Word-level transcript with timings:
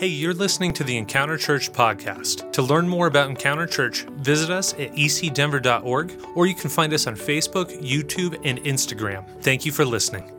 Hey, 0.00 0.06
you're 0.06 0.32
listening 0.32 0.72
to 0.72 0.82
the 0.82 0.96
Encounter 0.96 1.36
Church 1.36 1.70
podcast. 1.70 2.50
To 2.52 2.62
learn 2.62 2.88
more 2.88 3.06
about 3.06 3.28
Encounter 3.28 3.66
Church, 3.66 4.04
visit 4.12 4.48
us 4.48 4.72
at 4.72 4.94
ecdenver.org 4.94 6.12
or 6.34 6.46
you 6.46 6.54
can 6.54 6.70
find 6.70 6.94
us 6.94 7.06
on 7.06 7.16
Facebook, 7.16 7.66
YouTube, 7.82 8.40
and 8.42 8.58
Instagram. 8.60 9.28
Thank 9.42 9.66
you 9.66 9.72
for 9.72 9.84
listening. 9.84 10.32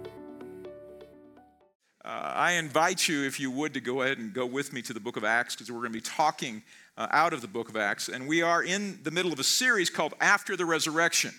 Uh, 2.04 2.08
I 2.08 2.54
invite 2.54 3.08
you, 3.08 3.24
if 3.24 3.39
you 3.39 3.52
would, 3.52 3.76
to 3.76 3.82
go 3.82 4.02
ahead 4.02 4.18
and 4.18 4.34
go 4.34 4.47
with 4.47 4.74
me 4.74 4.82
to 4.82 4.94
the 4.94 5.00
book 5.00 5.16
of 5.16 5.24
Acts 5.24 5.53
because 5.53 5.71
we're 5.71 5.81
going 5.81 5.93
to 5.93 5.99
be 5.99 6.01
talking 6.01 6.63
uh, 6.97 7.05
out 7.12 7.31
of 7.31 7.41
the 7.41 7.47
book 7.47 7.69
of 7.69 7.78
Acts. 7.78 8.09
And 8.09 8.28
we 8.28 8.41
are 8.41 8.63
in 8.63 8.97
the 9.03 9.12
middle 9.12 9.31
of 9.31 9.39
a 9.39 9.43
series 9.43 9.91
called 9.91 10.15
After 10.19 10.57
the 10.57 10.65
Resurrection. 10.65 11.35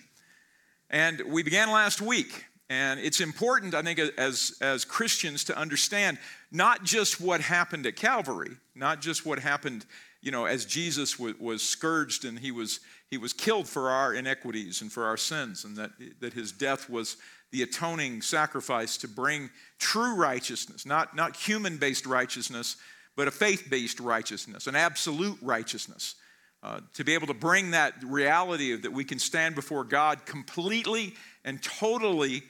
And 0.89 1.23
we 1.27 1.43
began 1.43 1.73
last 1.73 2.01
week. 2.01 2.45
And 2.73 3.01
it's 3.01 3.21
important, 3.21 3.75
I 3.75 3.83
think, 3.83 3.99
as, 3.99 4.57
as 4.63 4.87
Christians 4.87 5.45
to 5.45 5.59
understand 5.59 6.17
not 6.51 6.85
just 6.85 7.21
what 7.21 7.43
happened 7.43 7.85
at 7.85 7.97
Calvary, 7.97 8.57
not 8.75 9.03
just 9.03 9.27
what 9.27 9.39
happened, 9.39 9.85
you 10.23 10.31
know, 10.31 10.47
as 10.47 10.65
Jesus 10.65 11.19
was, 11.19 11.39
was 11.39 11.63
scourged 11.63 12.25
and 12.25 12.39
he 12.39 12.51
was, 12.51 12.81
he 13.11 13.19
was 13.19 13.35
killed 13.35 13.69
for 13.69 13.91
our 13.91 14.15
inequities 14.15 14.81
and 14.81 14.91
for 14.91 15.05
our 15.05 15.19
sins, 15.19 15.67
and 15.67 15.77
that, 15.77 15.91
that 16.21 16.33
his 16.33 16.51
death 16.51 16.89
was 16.89 17.19
the 17.51 17.61
atoning 17.61 18.23
sacrifice 18.23 18.97
to 18.97 19.07
bring 19.07 19.51
true 19.79 20.15
righteousness, 20.15 20.87
not, 20.87 21.15
not 21.15 21.37
human 21.37 21.77
based 21.77 22.07
righteousness, 22.07 22.79
but 23.17 23.29
a 23.29 23.31
faith 23.31 23.67
based 23.69 24.01
righteousness, 24.01 24.67
an 24.67 24.77
absolute 24.77 25.37
righteousness. 25.43 26.15
Uh, 26.63 26.81
to 26.95 27.05
be 27.05 27.13
able 27.13 27.27
to 27.27 27.35
bring 27.35 27.73
that 27.73 27.93
reality 28.03 28.73
of 28.73 28.81
that 28.83 28.93
we 28.93 29.05
can 29.05 29.19
stand 29.19 29.55
before 29.55 29.85
God 29.85 30.25
completely 30.25 31.13
and 31.45 31.63
totally 31.63 32.45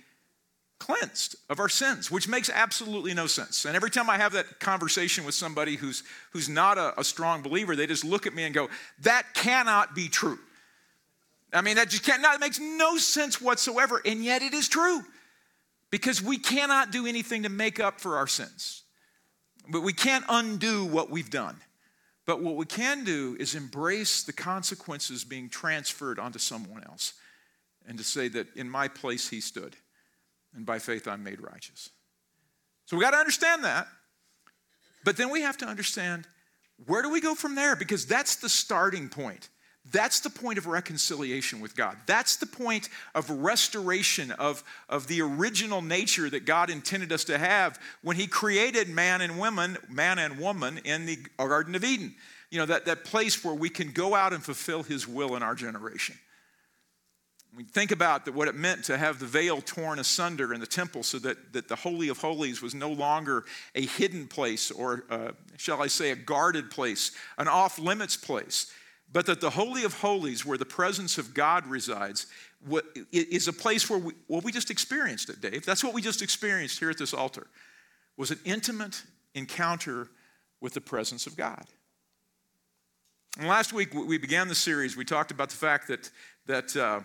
cleansed 0.83 1.37
of 1.49 1.61
our 1.61 1.69
sins, 1.69 2.11
which 2.11 2.27
makes 2.27 2.51
absolutely 2.51 3.15
no 3.15 3.29
sense. 3.29 3.65
And 3.67 3.77
every 3.77 3.91
time 3.91 4.11
I 4.11 4.17
have 4.17 4.33
that 4.33 4.59
conversation 4.59 5.25
with 5.25 5.37
somebody 5.37 5.77
who's, 5.77 6.03
who's 6.33 6.49
not 6.49 6.77
a, 6.77 6.99
a 6.99 7.05
strong 7.05 7.41
believer, 7.41 7.77
they 7.77 7.87
just 7.87 8.05
look 8.05 8.27
at 8.27 8.35
me 8.35 8.43
and 8.43 8.53
go, 8.53 8.69
That 9.03 9.33
cannot 9.33 9.95
be 9.95 10.09
true. 10.09 10.41
I 11.53 11.61
mean, 11.61 11.77
that 11.77 11.89
just 11.89 12.03
can't, 12.03 12.25
it 12.25 12.41
makes 12.41 12.59
no 12.59 12.97
sense 12.97 13.41
whatsoever. 13.41 14.03
And 14.05 14.25
yet 14.25 14.43
it 14.43 14.55
is 14.55 14.69
true 14.69 15.03
because 15.91 16.21
we 16.21 16.37
cannot 16.37 16.91
do 16.91 17.07
anything 17.07 17.45
to 17.45 17.49
make 17.49 17.79
up 17.79 18.01
for 18.01 18.17
our 18.17 18.27
sins. 18.27 18.83
But 19.69 19.83
we 19.83 19.93
can't 19.93 20.25
undo 20.29 20.85
what 20.85 21.11
we've 21.11 21.31
done. 21.31 21.57
But 22.27 22.43
what 22.43 22.57
we 22.57 22.67
can 22.67 23.05
do 23.05 23.37
is 23.39 23.55
embrace 23.55 24.25
the 24.25 24.33
consequences 24.33 25.23
being 25.23 25.49
transferred 25.49 26.19
onto 26.19 26.41
someone 26.41 26.83
else 26.85 27.13
and 27.87 27.99
to 27.99 28.05
say 28.05 28.27
that 28.29 28.49
in 28.57 28.69
my 28.69 28.89
place 28.89 29.29
he 29.29 29.41
stood 29.41 29.77
and 30.55 30.67
by 30.67 30.79
faith 30.79 31.09
I'm 31.09 31.23
made 31.25 31.41
righteous. 31.41 31.91
So 32.87 32.97
we 32.97 33.03
got 33.03 33.13
to 33.13 33.19
understand 33.19 33.65
that. 33.65 33.87
But 35.05 35.17
then 35.17 35.31
we 35.31 35.43
have 35.43 35.57
to 35.59 35.67
understand 35.67 36.27
where 36.87 37.03
do 37.03 37.11
we 37.11 37.21
go 37.21 37.35
from 37.35 37.55
there? 37.55 37.77
Because 37.77 38.07
that's 38.07 38.37
the 38.37 38.49
starting 38.49 39.09
point. 39.09 39.49
That's 39.91 40.21
the 40.21 40.31
point 40.31 40.59
of 40.59 40.67
reconciliation 40.67 41.61
with 41.61 41.75
God. 41.75 41.97
That's 42.07 42.37
the 42.37 42.47
point 42.47 42.89
of 43.15 43.29
restoration 43.31 44.31
of, 44.33 44.63
of 44.89 45.09
the 45.09 45.23
original 45.23 45.83
nature 45.83 46.31
that 46.31 46.45
God 46.45 46.71
intended 46.71 47.13
us 47.13 47.25
to 47.25 47.37
have 47.37 47.81
when 48.03 48.17
He 48.17 48.29
created 48.29 48.89
man 48.89 49.21
and 49.21 49.39
woman, 49.39 49.77
man 49.89 50.21
and 50.21 50.39
woman 50.39 50.79
in 50.85 51.07
the 51.07 51.19
Garden 51.37 51.75
of 51.75 51.83
Eden. 51.83 52.15
You 52.51 52.59
know, 52.59 52.67
that, 52.67 52.85
that 52.85 53.05
place 53.05 53.45
where 53.45 53.55
we 53.55 53.71
can 53.71 53.91
go 53.91 54.15
out 54.15 54.33
and 54.33 54.43
fulfill 54.43 54.85
His 54.85 55.09
will 55.09 55.35
in 55.35 55.43
our 55.43 55.57
generation. 55.57 56.17
We 57.55 57.65
think 57.65 57.91
about 57.91 58.33
what 58.35 58.49
it 58.49 58.55
meant 58.55 58.85
to 58.85 58.97
have 58.97 59.19
the 59.19 59.27
veil 59.27 59.61
torn 59.61 59.99
asunder 59.99 60.55
in 60.55 60.61
the 60.61 60.67
temple 60.67 61.03
so 61.03 61.19
that, 61.19 61.53
that 61.53 61.69
the 61.69 61.77
Holy 61.77 62.09
of 62.09 62.19
Holies 62.19 62.63
was 62.63 62.75
no 62.75 62.91
longer 62.91 63.45
a 63.75 63.85
hidden 63.85 64.27
place 64.27 64.71
or, 64.71 65.05
uh, 65.11 65.33
shall 65.59 65.83
I 65.83 65.89
say, 65.89 66.13
a 66.13 66.17
guarded 66.17 66.71
place, 66.71 67.13
an 67.37 67.49
off 67.49 67.79
limits 67.79 68.17
place, 68.17 68.73
but 69.13 69.27
that 69.27 69.43
the 69.43 69.51
Holy 69.51 69.85
of 69.85 69.93
Holies, 70.01 70.47
where 70.47 70.57
the 70.57 70.65
presence 70.65 71.19
of 71.19 71.35
God 71.35 71.67
resides, 71.67 72.27
is 73.13 73.49
a 73.49 73.53
place 73.53 73.91
where 73.91 73.99
we, 73.99 74.15
well, 74.29 74.41
we 74.41 74.51
just 74.51 74.71
experienced 74.71 75.29
it, 75.29 75.43
Dave. 75.43 75.67
That's 75.67 75.85
what 75.85 75.93
we 75.93 76.01
just 76.01 76.23
experienced 76.23 76.79
here 76.79 76.89
at 76.89 76.97
this 76.97 77.13
altar, 77.13 77.49
was 78.17 78.31
an 78.31 78.39
intimate 78.47 79.03
encounter 79.35 80.09
with 80.63 80.73
the 80.73 80.81
presence 80.81 81.27
of 81.27 81.37
God. 81.37 81.65
And 83.39 83.47
last 83.49 83.75
week 83.75 83.93
we 83.93 84.17
began 84.17 84.49
the 84.49 84.55
series. 84.55 84.97
We 84.97 85.05
talked 85.05 85.31
about 85.31 85.51
the 85.51 85.57
fact 85.57 85.89
that, 85.89 86.11
that 86.47 86.77
uh, 86.77 87.01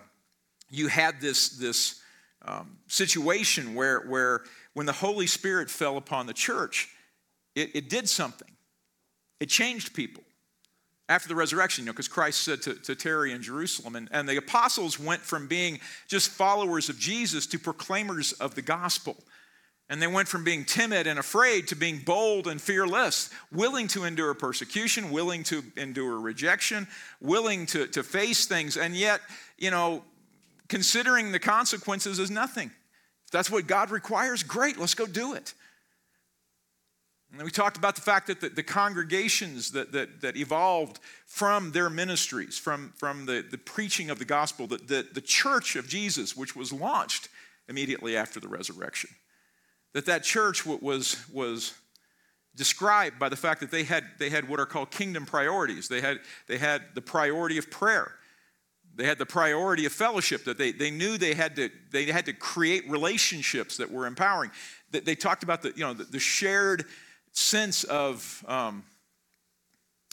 you 0.69 0.87
had 0.87 1.21
this, 1.21 1.49
this 1.49 2.01
um, 2.43 2.77
situation 2.87 3.75
where, 3.75 4.01
where 4.01 4.41
when 4.73 4.85
the 4.85 4.93
Holy 4.93 5.27
Spirit 5.27 5.69
fell 5.69 5.97
upon 5.97 6.27
the 6.27 6.33
church, 6.33 6.89
it, 7.55 7.75
it 7.75 7.89
did 7.89 8.07
something. 8.07 8.51
It 9.39 9.49
changed 9.49 9.93
people 9.93 10.23
after 11.09 11.27
the 11.29 11.35
resurrection, 11.35 11.83
you 11.83 11.85
know, 11.87 11.93
because 11.93 12.07
Christ 12.07 12.41
said 12.41 12.61
to, 12.63 12.73
to 12.73 12.95
tarry 12.95 13.31
in 13.31 13.41
Jerusalem. 13.41 13.95
And, 13.95 14.09
and 14.11 14.27
the 14.27 14.37
apostles 14.37 14.99
went 14.99 15.21
from 15.21 15.47
being 15.47 15.79
just 16.07 16.29
followers 16.29 16.89
of 16.89 16.99
Jesus 16.99 17.47
to 17.47 17.59
proclaimers 17.59 18.33
of 18.33 18.55
the 18.55 18.61
gospel. 18.61 19.15
And 19.89 20.01
they 20.01 20.07
went 20.07 20.27
from 20.27 20.43
being 20.43 20.65
timid 20.65 21.07
and 21.07 21.17
afraid 21.17 21.69
to 21.69 21.75
being 21.75 21.99
bold 21.99 22.47
and 22.47 22.59
fearless, 22.59 23.29
willing 23.53 23.87
to 23.89 24.03
endure 24.03 24.33
persecution, 24.33 25.11
willing 25.11 25.43
to 25.43 25.63
endure 25.77 26.19
rejection, 26.19 26.87
willing 27.21 27.65
to, 27.67 27.87
to 27.87 28.03
face 28.03 28.45
things. 28.45 28.75
And 28.75 28.93
yet, 28.93 29.21
you 29.57 29.71
know, 29.71 30.03
considering 30.67 31.31
the 31.31 31.39
consequences 31.39 32.19
as 32.19 32.29
nothing. 32.29 32.71
If 33.25 33.31
that's 33.31 33.51
what 33.51 33.67
God 33.67 33.91
requires, 33.91 34.43
great, 34.43 34.77
let's 34.77 34.93
go 34.93 35.05
do 35.05 35.33
it. 35.33 35.53
And 37.33 37.43
we 37.43 37.51
talked 37.51 37.77
about 37.77 37.95
the 37.95 38.01
fact 38.01 38.27
that 38.27 38.39
the, 38.39 38.49
the 38.49 38.63
congregations 38.63 39.71
that, 39.71 39.91
that, 39.91 40.21
that, 40.21 40.37
evolved 40.37 40.99
from 41.25 41.71
their 41.73 41.89
ministries, 41.89 42.57
from, 42.57 42.93
from 42.95 43.25
the, 43.25 43.45
the 43.49 43.57
preaching 43.57 44.09
of 44.09 44.17
the 44.17 44.25
gospel, 44.25 44.65
that 44.67 44.87
the, 44.87 45.05
the 45.13 45.21
church 45.21 45.75
of 45.75 45.89
Jesus, 45.89 46.37
which 46.37 46.55
was 46.55 46.71
launched 46.71 47.27
immediately 47.67 48.15
after 48.15 48.39
the 48.39 48.47
resurrection, 48.47 49.09
that 49.93 50.05
that 50.05 50.23
church 50.23 50.65
was, 50.65 51.17
was 51.31 51.73
described 52.55 53.19
by 53.19 53.27
the 53.27 53.35
fact 53.35 53.59
that 53.59 53.71
they 53.71 53.83
had, 53.83 54.05
they 54.19 54.29
had 54.29 54.47
what 54.47 54.59
are 54.59 54.65
called 54.65 54.89
kingdom 54.89 55.25
priorities. 55.25 55.89
They 55.89 56.01
had, 56.01 56.19
they 56.47 56.57
had 56.57 56.81
the 56.95 57.01
priority 57.01 57.57
of 57.57 57.69
prayer. 57.69 58.13
They 58.97 59.05
had 59.05 59.19
the 59.19 59.27
priority 59.27 59.85
of 59.85 59.93
fellowship, 59.93 60.43
that 60.45 60.57
they, 60.57 60.71
they 60.71 60.89
knew 60.89 61.19
they 61.19 61.35
had, 61.35 61.55
to, 61.57 61.69
they 61.91 62.05
had 62.05 62.25
to 62.25 62.33
create 62.33 62.89
relationships 62.89 63.77
that 63.77 63.91
were 63.91 64.07
empowering. 64.07 64.49
That 64.91 65.05
they 65.05 65.13
talked 65.13 65.43
about 65.43 65.61
the, 65.61 65.71
you 65.75 65.83
know, 65.83 65.93
the, 65.93 66.05
the 66.05 66.19
shared 66.19 66.85
sense 67.31 67.83
of, 67.83 68.43
um, 68.47 68.83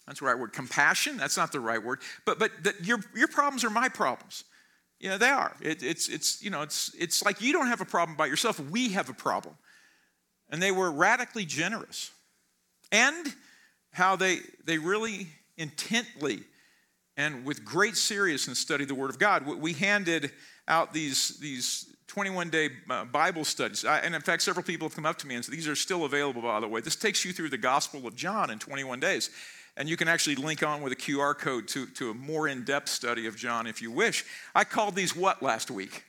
that's 0.07 0.21
the 0.21 0.27
right 0.27 0.39
word, 0.39 0.53
compassion. 0.53 1.17
That's 1.17 1.39
not 1.39 1.51
the 1.51 1.61
right 1.61 1.83
word. 1.83 2.01
But, 2.27 2.39
but 2.39 2.51
that 2.65 2.85
your, 2.85 2.99
your 3.17 3.29
problems 3.29 3.65
are 3.65 3.71
my 3.71 3.89
problems. 3.89 4.45
You 5.01 5.09
know, 5.09 5.17
they 5.17 5.31
are. 5.31 5.57
It, 5.63 5.83
it's, 5.83 6.09
it's, 6.11 6.43
you 6.43 6.51
know, 6.51 6.61
it's, 6.61 6.95
it's 6.99 7.25
like 7.25 7.41
you 7.41 7.55
don't 7.55 7.69
have 7.69 7.81
a 7.81 7.87
problem 7.87 8.19
by 8.19 8.27
yourself. 8.27 8.61
We 8.61 8.91
have 8.91 9.09
a 9.09 9.15
problem. 9.15 9.57
And 10.51 10.63
they 10.63 10.73
were 10.73 10.91
radically 10.91 11.47
generous. 11.47 12.11
And 12.93 13.35
how 13.93 14.17
they, 14.17 14.41
they 14.67 14.77
really 14.77 15.29
intently 15.57 16.43
and 17.17 17.45
with 17.45 17.65
great 17.65 17.97
seriousness 17.97 18.59
study 18.59 18.85
the 18.85 18.95
Word 18.95 19.11
of 19.11 19.19
God. 19.19 19.47
We 19.47 19.73
handed 19.73 20.33
out 20.67 20.93
these, 20.93 21.39
these 21.39 21.95
21 22.09 22.51
day 22.51 22.71
uh, 22.91 23.05
Bible 23.05 23.45
studies. 23.45 23.85
and 23.85 24.15
in 24.15 24.21
fact, 24.21 24.43
several 24.43 24.65
people 24.65 24.89
have 24.89 24.95
come 24.95 25.07
up 25.07 25.19
to 25.19 25.27
me 25.27 25.35
and 25.35 25.45
said, 25.45 25.55
These 25.55 25.69
are 25.69 25.77
still 25.77 26.05
available, 26.05 26.43
by 26.43 26.61
the 26.61 26.69
way. 26.69 26.81
This 26.81 26.97
takes 26.97 27.25
you 27.25 27.33
through 27.33 27.51
the 27.51 27.59
Gospel 27.59 28.07
of 28.07 28.15
John 28.15 28.51
in 28.51 28.59
21 28.59 29.01
days. 29.01 29.31
And 29.77 29.89
you 29.89 29.97
can 29.97 30.07
actually 30.07 30.37
link 30.37 30.63
on 30.63 30.83
with 30.83 30.93
a 30.93 30.97
QR 30.97 31.37
code 31.37 31.67
to, 31.69 31.87
to 31.87 32.11
a 32.11 32.15
more 32.15 32.47
in 32.47 32.65
depth 32.65 32.89
study 32.89 33.27
of 33.27 33.37
John 33.37 33.67
if 33.67 33.83
you 33.83 33.91
wish. 33.91 34.25
I 34.55 34.63
called 34.63 34.95
these 34.95 35.17
what 35.17 35.43
last 35.43 35.71
week? 35.71 36.05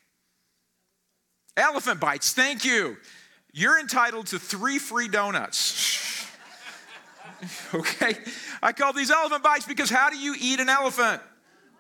Elephant 1.57 1.99
bites. 1.99 2.33
Thank 2.33 2.63
you. 2.63 2.97
You're 3.53 3.79
entitled 3.79 4.27
to 4.27 4.39
three 4.39 4.77
free 4.77 5.07
donuts. 5.07 6.01
okay? 7.73 8.15
I 8.61 8.71
call 8.71 8.93
these 8.93 9.11
elephant 9.11 9.43
bites 9.43 9.65
because 9.65 9.89
how 9.89 10.09
do 10.09 10.17
you 10.17 10.35
eat 10.39 10.59
an 10.59 10.69
elephant? 10.69 11.21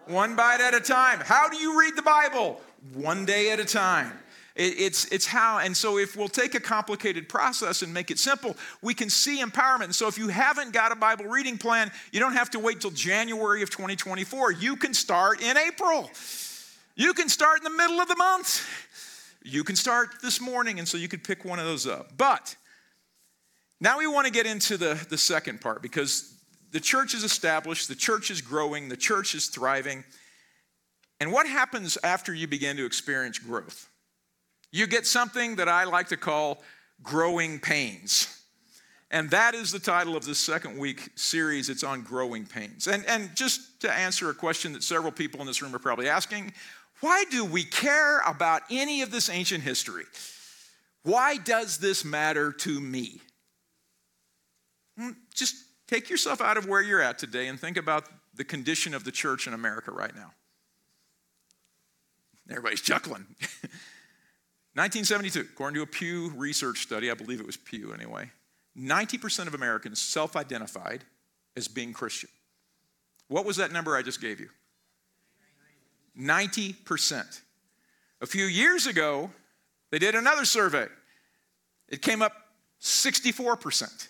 One 0.07 0.35
bite 0.35 0.61
at 0.61 0.73
a 0.73 0.79
time. 0.79 1.19
How 1.19 1.49
do 1.49 1.57
you 1.57 1.79
read 1.79 1.95
the 1.95 2.01
Bible? 2.01 2.61
One 2.93 3.25
day 3.25 3.51
at 3.51 3.59
a 3.59 3.65
time. 3.65 4.11
It's, 4.55 5.05
it's 5.11 5.25
how, 5.25 5.59
and 5.59 5.75
so 5.75 5.97
if 5.97 6.15
we'll 6.15 6.29
take 6.29 6.55
a 6.55 6.61
complicated 6.61 7.27
process 7.27 7.81
and 7.81 7.93
make 7.93 8.09
it 8.09 8.17
simple, 8.17 8.55
we 8.81 8.93
can 8.93 9.09
see 9.09 9.41
empowerment. 9.41 9.85
And 9.85 9.95
so 9.95 10.07
if 10.07 10.17
you 10.17 10.29
haven't 10.29 10.71
got 10.71 10.93
a 10.93 10.95
Bible 10.95 11.25
reading 11.25 11.57
plan, 11.57 11.91
you 12.13 12.21
don't 12.21 12.33
have 12.33 12.49
to 12.51 12.59
wait 12.59 12.79
till 12.79 12.91
January 12.91 13.63
of 13.63 13.69
2024. 13.69 14.53
You 14.53 14.77
can 14.77 14.93
start 14.93 15.41
in 15.41 15.57
April. 15.57 16.09
You 16.95 17.13
can 17.13 17.27
start 17.27 17.57
in 17.57 17.63
the 17.65 17.77
middle 17.77 17.99
of 17.99 18.07
the 18.07 18.15
month. 18.15 18.65
You 19.43 19.65
can 19.65 19.75
start 19.75 20.21
this 20.23 20.39
morning, 20.39 20.79
and 20.79 20.87
so 20.87 20.97
you 20.97 21.09
could 21.09 21.23
pick 21.23 21.43
one 21.43 21.59
of 21.59 21.65
those 21.65 21.85
up. 21.85 22.17
But 22.17 22.55
now 23.85 23.99
we 23.99 24.07
want 24.07 24.25
to 24.25 24.33
get 24.33 24.47
into 24.47 24.77
the, 24.77 24.99
the 25.11 25.17
second 25.17 25.61
part 25.61 25.83
because 25.83 26.33
the 26.71 26.79
church 26.79 27.13
is 27.13 27.23
established, 27.23 27.87
the 27.87 27.93
church 27.93 28.31
is 28.31 28.41
growing, 28.41 28.89
the 28.89 28.97
church 28.97 29.35
is 29.35 29.45
thriving. 29.45 30.03
And 31.19 31.31
what 31.31 31.47
happens 31.47 31.95
after 32.03 32.33
you 32.33 32.47
begin 32.47 32.77
to 32.77 32.85
experience 32.87 33.37
growth? 33.37 33.87
You 34.71 34.87
get 34.87 35.05
something 35.05 35.57
that 35.57 35.69
I 35.69 35.83
like 35.83 36.07
to 36.07 36.17
call 36.17 36.63
growing 37.03 37.59
pains. 37.59 38.43
And 39.11 39.29
that 39.29 39.53
is 39.53 39.71
the 39.71 39.77
title 39.77 40.17
of 40.17 40.25
this 40.25 40.39
second 40.39 40.79
week 40.79 41.11
series. 41.13 41.69
It's 41.69 41.83
on 41.83 42.01
growing 42.01 42.47
pains. 42.47 42.87
And, 42.87 43.05
and 43.05 43.35
just 43.35 43.81
to 43.81 43.93
answer 43.93 44.31
a 44.31 44.33
question 44.33 44.73
that 44.73 44.81
several 44.81 45.11
people 45.11 45.41
in 45.41 45.45
this 45.45 45.61
room 45.61 45.75
are 45.75 45.79
probably 45.79 46.09
asking 46.09 46.53
why 47.01 47.23
do 47.29 47.45
we 47.45 47.63
care 47.63 48.21
about 48.21 48.63
any 48.71 49.03
of 49.03 49.11
this 49.11 49.29
ancient 49.29 49.63
history? 49.63 50.05
Why 51.03 51.37
does 51.37 51.77
this 51.77 52.03
matter 52.03 52.51
to 52.51 52.81
me? 52.81 53.21
Just 55.35 55.55
take 55.87 56.09
yourself 56.09 56.41
out 56.41 56.57
of 56.57 56.67
where 56.67 56.81
you're 56.81 57.01
at 57.01 57.19
today 57.19 57.47
and 57.47 57.59
think 57.59 57.77
about 57.77 58.07
the 58.33 58.43
condition 58.43 58.93
of 58.93 59.03
the 59.03 59.11
church 59.11 59.47
in 59.47 59.53
America 59.53 59.91
right 59.91 60.15
now. 60.15 60.31
Everybody's 62.49 62.81
chuckling. 62.81 63.25
1972, 64.75 65.39
according 65.53 65.75
to 65.75 65.81
a 65.81 65.87
Pew 65.87 66.31
Research 66.35 66.79
study, 66.79 67.09
I 67.09 67.13
believe 67.13 67.39
it 67.39 67.45
was 67.45 67.57
Pew 67.57 67.93
anyway, 67.93 68.29
90% 68.77 69.47
of 69.47 69.53
Americans 69.53 70.01
self 70.01 70.35
identified 70.35 71.03
as 71.55 71.67
being 71.67 71.93
Christian. 71.93 72.29
What 73.27 73.45
was 73.45 73.57
that 73.57 73.71
number 73.71 73.95
I 73.95 74.01
just 74.01 74.21
gave 74.21 74.39
you? 74.39 74.49
90%. 76.19 77.41
A 78.21 78.25
few 78.25 78.45
years 78.45 78.87
ago, 78.87 79.29
they 79.91 79.99
did 79.99 80.15
another 80.15 80.45
survey. 80.45 80.87
It 81.89 82.01
came 82.01 82.21
up 82.21 82.33
64%. 82.81 84.07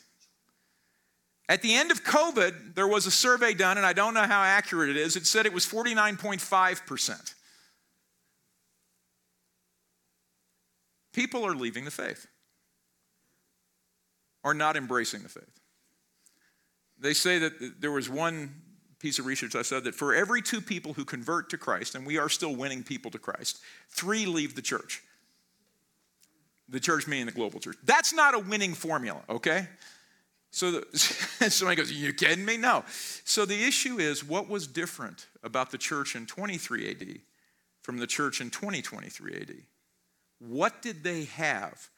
At 1.48 1.62
the 1.62 1.74
end 1.76 1.92
of 1.92 2.04
COVID, 2.04 2.74
there 2.74 2.88
was 2.88 3.06
a 3.06 3.12
survey 3.12 3.54
done, 3.54 3.78
and 3.78 3.86
I 3.86 3.94
don't 3.94 4.14
know 4.14 4.24
how 4.24 4.42
accurate 4.42 4.90
it 4.90 4.98
is. 4.98 5.16
It 5.16 5.28
said 5.28 5.46
it 5.46 5.54
was 5.54 5.66
49.5%. 5.66 7.34
People 11.14 11.46
are 11.46 11.56
leaving 11.56 11.86
the 11.86 11.92
faith 11.92 12.28
or 14.44 14.54
not 14.54 14.76
embracing 14.76 15.24
the 15.24 15.30
faith. 15.30 15.60
They 17.00 17.14
say 17.14 17.40
that 17.40 17.82
there 17.82 17.92
was 17.92 18.10
one 18.10 18.62
piece 19.00 19.20
of 19.20 19.26
research 19.26 19.56
I 19.56 19.62
said 19.62 19.84
that 19.84 19.94
for 19.94 20.16
every 20.16 20.42
two 20.42 20.62
people 20.62 20.94
who 20.94 21.06
convert 21.06 21.50
to 21.52 21.58
Christ, 21.58 21.96
and 21.96 22.06
we 22.06 22.18
are 22.18 22.30
still 22.30 22.56
winning 22.56 22.84
people 22.84 23.12
to 23.12 23.20
Christ, 23.20 23.60
three 23.90 24.26
leave 24.26 24.56
the 24.56 24.62
church. 24.62 25.04
The 26.70 26.80
church 26.80 27.08
meaning 27.08 27.28
the 27.28 27.32
global 27.32 27.60
church. 27.60 27.78
That's 27.84 28.14
not 28.14 28.34
a 28.34 28.40
winning 28.40 28.74
formula, 28.74 29.22
okay? 29.30 29.68
So 30.56 30.72
the, 30.72 30.98
somebody 31.50 31.76
goes, 31.76 31.92
You 31.92 32.14
kidding 32.14 32.46
me? 32.46 32.56
No. 32.56 32.86
So 33.26 33.46
the 33.46 33.62
issue 33.66 33.98
is 33.98 34.24
what 34.24 34.48
was 34.48 34.68
different 34.68 35.28
about 35.44 35.70
the 35.70 35.78
church 35.78 36.16
in 36.16 36.26
23 36.26 36.92
AD 36.92 37.20
from 37.82 37.98
the 37.98 38.08
church 38.08 38.40
in 38.40 38.50
2023 38.50 39.34
AD? 39.34 39.54
What 40.40 40.82
did 40.82 41.04
they 41.04 41.26
have 41.26 41.90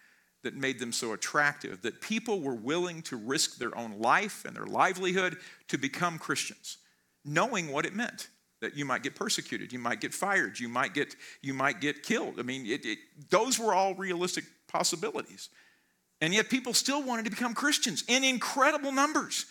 that 0.44 0.56
made 0.56 0.80
them 0.80 0.92
so 0.92 1.14
attractive 1.14 1.84
that 1.84 2.02
people 2.02 2.42
were 2.42 2.56
willing 2.56 3.04
to 3.04 3.16
risk 3.16 3.58
their 3.58 3.78
own 3.78 4.00
life 4.00 4.44
and 4.44 4.56
their 4.56 4.66
livelihood 4.66 5.38
to 5.68 5.78
become 5.78 6.18
Christians, 6.18 6.80
knowing 7.24 7.72
what 7.72 7.86
it 7.86 7.94
meant? 7.94 8.30
That 8.62 8.76
you 8.76 8.86
might 8.86 9.04
get 9.04 9.14
persecuted, 9.14 9.72
you 9.72 9.78
might 9.78 10.02
get 10.02 10.16
fired, 10.16 10.60
you 10.60 10.68
might 10.68 10.96
get, 10.96 11.16
you 11.44 11.54
might 11.54 11.80
get 11.80 12.02
killed. 12.02 12.40
I 12.40 12.42
mean, 12.42 12.66
it, 12.66 12.88
it, 12.88 12.98
those 13.30 13.60
were 13.60 13.76
all 13.76 13.94
realistic 13.94 14.46
possibilities. 14.68 15.50
And 16.22 16.34
yet 16.34 16.50
people 16.50 16.74
still 16.74 17.04
wanted 17.04 17.26
to 17.26 17.32
become 17.32 17.54
Christians 17.54 18.04
in 18.08 18.24
incredible 18.24 18.92
numbers. 18.92 19.46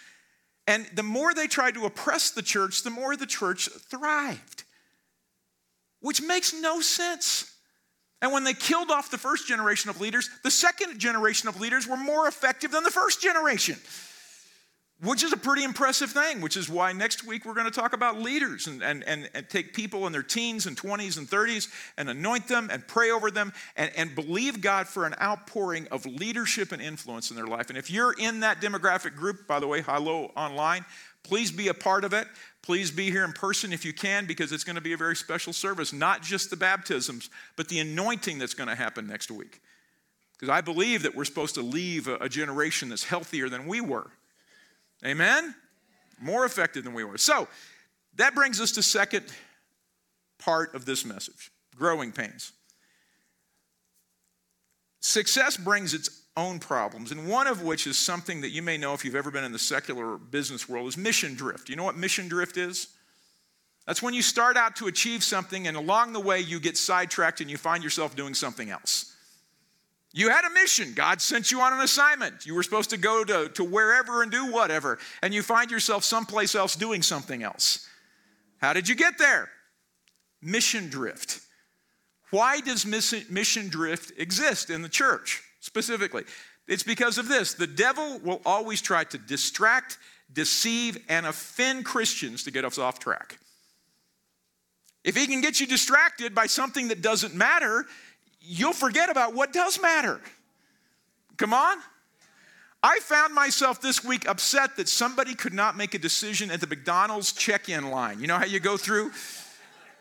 And 0.66 0.86
the 0.94 1.02
more 1.02 1.32
they 1.32 1.46
tried 1.46 1.74
to 1.74 1.86
oppress 1.86 2.30
the 2.30 2.42
church, 2.42 2.82
the 2.82 2.90
more 2.90 3.16
the 3.16 3.26
church 3.26 3.68
thrived, 3.88 4.64
which 6.00 6.20
makes 6.20 6.52
no 6.52 6.80
sense. 6.80 7.52
And 8.20 8.32
when 8.32 8.44
they 8.44 8.54
killed 8.54 8.90
off 8.90 9.10
the 9.10 9.18
first 9.18 9.46
generation 9.46 9.90
of 9.90 10.00
leaders, 10.00 10.28
the 10.42 10.50
second 10.50 10.98
generation 10.98 11.48
of 11.48 11.60
leaders 11.60 11.86
were 11.86 11.96
more 11.96 12.26
effective 12.26 12.72
than 12.72 12.82
the 12.82 12.90
first 12.90 13.22
generation, 13.22 13.76
which 15.02 15.22
is 15.22 15.32
a 15.32 15.36
pretty 15.36 15.62
impressive 15.62 16.10
thing, 16.10 16.40
which 16.40 16.56
is 16.56 16.70
why 16.70 16.90
next 16.92 17.24
week 17.24 17.44
we're 17.44 17.54
going 17.54 17.70
to 17.70 17.80
talk 17.80 17.92
about 17.92 18.18
leaders 18.18 18.66
and, 18.66 18.82
and, 18.82 19.04
and, 19.04 19.28
and 19.34 19.48
take 19.50 19.74
people 19.74 20.06
in 20.06 20.12
their 20.12 20.22
teens 20.22 20.66
and 20.66 20.74
20s 20.74 21.18
and 21.18 21.28
30s 21.28 21.68
and 21.98 22.08
anoint 22.08 22.48
them 22.48 22.70
and 22.72 22.86
pray 22.88 23.10
over 23.10 23.30
them 23.30 23.52
and, 23.76 23.90
and 23.94 24.14
believe 24.14 24.62
God 24.62 24.86
for 24.86 25.04
an 25.04 25.14
outpouring 25.20 25.86
of 25.88 26.06
leadership 26.06 26.72
and 26.72 26.80
influence 26.80 27.30
in 27.30 27.36
their 27.36 27.46
life. 27.46 27.68
And 27.68 27.76
if 27.76 27.90
you're 27.90 28.14
in 28.18 28.40
that 28.40 28.62
demographic 28.62 29.14
group, 29.14 29.46
by 29.46 29.60
the 29.60 29.66
way, 29.66 29.82
hello 29.82 30.32
online, 30.34 30.82
please 31.22 31.52
be 31.52 31.68
a 31.68 31.74
part 31.74 32.02
of 32.02 32.14
it. 32.14 32.26
Please 32.62 32.90
be 32.90 33.10
here 33.10 33.24
in 33.24 33.32
person 33.32 33.74
if 33.74 33.84
you 33.84 33.92
can, 33.92 34.24
because 34.24 34.50
it's 34.50 34.64
going 34.64 34.76
to 34.76 34.82
be 34.82 34.94
a 34.94 34.96
very 34.96 35.14
special 35.14 35.52
service. 35.52 35.92
Not 35.92 36.22
just 36.22 36.48
the 36.48 36.56
baptisms, 36.56 37.28
but 37.54 37.68
the 37.68 37.80
anointing 37.80 38.38
that's 38.38 38.54
going 38.54 38.68
to 38.68 38.74
happen 38.74 39.06
next 39.06 39.30
week. 39.30 39.60
Because 40.32 40.48
I 40.48 40.62
believe 40.62 41.02
that 41.02 41.14
we're 41.14 41.26
supposed 41.26 41.54
to 41.56 41.62
leave 41.62 42.08
a, 42.08 42.16
a 42.16 42.28
generation 42.30 42.88
that's 42.88 43.04
healthier 43.04 43.50
than 43.50 43.66
we 43.66 43.82
were. 43.82 44.10
Amen? 45.04 45.54
More 46.20 46.44
effective 46.44 46.84
than 46.84 46.94
we 46.94 47.04
were. 47.04 47.18
So 47.18 47.48
that 48.16 48.34
brings 48.34 48.60
us 48.60 48.72
to 48.72 48.82
second 48.82 49.24
part 50.38 50.74
of 50.74 50.84
this 50.84 51.04
message 51.04 51.50
growing 51.76 52.10
pains. 52.10 52.52
Success 55.00 55.56
brings 55.56 55.94
its 55.94 56.22
own 56.36 56.58
problems, 56.58 57.12
and 57.12 57.28
one 57.28 57.46
of 57.46 57.62
which 57.62 57.86
is 57.86 57.96
something 57.98 58.40
that 58.40 58.48
you 58.48 58.62
may 58.62 58.76
know 58.76 58.92
if 58.92 59.04
you've 59.04 59.14
ever 59.14 59.30
been 59.30 59.44
in 59.44 59.52
the 59.52 59.58
secular 59.58 60.16
business 60.16 60.68
world 60.68 60.88
is 60.88 60.96
mission 60.96 61.34
drift. 61.34 61.68
You 61.68 61.76
know 61.76 61.84
what 61.84 61.96
mission 61.96 62.28
drift 62.28 62.56
is? 62.56 62.88
That's 63.86 64.02
when 64.02 64.14
you 64.14 64.22
start 64.22 64.56
out 64.56 64.76
to 64.76 64.88
achieve 64.88 65.22
something, 65.22 65.68
and 65.68 65.76
along 65.76 66.12
the 66.12 66.20
way, 66.20 66.40
you 66.40 66.58
get 66.58 66.76
sidetracked 66.76 67.40
and 67.40 67.50
you 67.50 67.56
find 67.56 67.84
yourself 67.84 68.16
doing 68.16 68.34
something 68.34 68.70
else. 68.70 69.14
You 70.16 70.30
had 70.30 70.44
a 70.44 70.50
mission. 70.50 70.94
God 70.94 71.20
sent 71.20 71.52
you 71.52 71.60
on 71.60 71.72
an 71.72 71.80
assignment. 71.80 72.46
You 72.46 72.54
were 72.54 72.62
supposed 72.62 72.90
to 72.90 72.96
go 72.96 73.22
to, 73.22 73.48
to 73.50 73.62
wherever 73.62 74.22
and 74.22 74.32
do 74.32 74.50
whatever, 74.50 74.98
and 75.22 75.32
you 75.32 75.42
find 75.42 75.70
yourself 75.70 76.02
someplace 76.02 76.54
else 76.54 76.74
doing 76.74 77.02
something 77.02 77.42
else. 77.42 77.88
How 78.58 78.72
did 78.72 78.88
you 78.88 78.94
get 78.94 79.18
there? 79.18 79.48
Mission 80.42 80.88
drift. 80.88 81.40
Why 82.30 82.60
does 82.60 82.84
mission 82.84 83.68
drift 83.68 84.18
exist 84.18 84.70
in 84.70 84.82
the 84.82 84.88
church? 84.88 85.42
specifically. 85.66 86.24
It's 86.68 86.82
because 86.82 87.18
of 87.18 87.28
this. 87.28 87.54
The 87.54 87.66
devil 87.66 88.18
will 88.20 88.40
always 88.46 88.80
try 88.80 89.04
to 89.04 89.18
distract, 89.18 89.98
deceive, 90.32 90.98
and 91.08 91.26
offend 91.26 91.84
Christians 91.84 92.44
to 92.44 92.50
get 92.50 92.64
us 92.64 92.78
off 92.78 92.98
track. 92.98 93.38
If 95.04 95.16
he 95.16 95.26
can 95.26 95.40
get 95.40 95.60
you 95.60 95.66
distracted 95.66 96.34
by 96.34 96.46
something 96.46 96.88
that 96.88 97.02
doesn't 97.02 97.34
matter, 97.34 97.84
you'll 98.46 98.72
forget 98.72 99.10
about 99.10 99.34
what 99.34 99.52
does 99.52 99.80
matter. 99.80 100.20
Come 101.36 101.52
on. 101.52 101.78
I 102.82 103.00
found 103.00 103.34
myself 103.34 103.80
this 103.80 104.04
week 104.04 104.28
upset 104.28 104.76
that 104.76 104.88
somebody 104.88 105.34
could 105.34 105.52
not 105.52 105.76
make 105.76 105.94
a 105.94 105.98
decision 105.98 106.50
at 106.50 106.60
the 106.60 106.66
McDonald's 106.66 107.32
check 107.32 107.68
in 107.68 107.90
line. 107.90 108.20
You 108.20 108.28
know 108.28 108.38
how 108.38 108.44
you 108.44 108.60
go 108.60 108.76
through? 108.76 109.10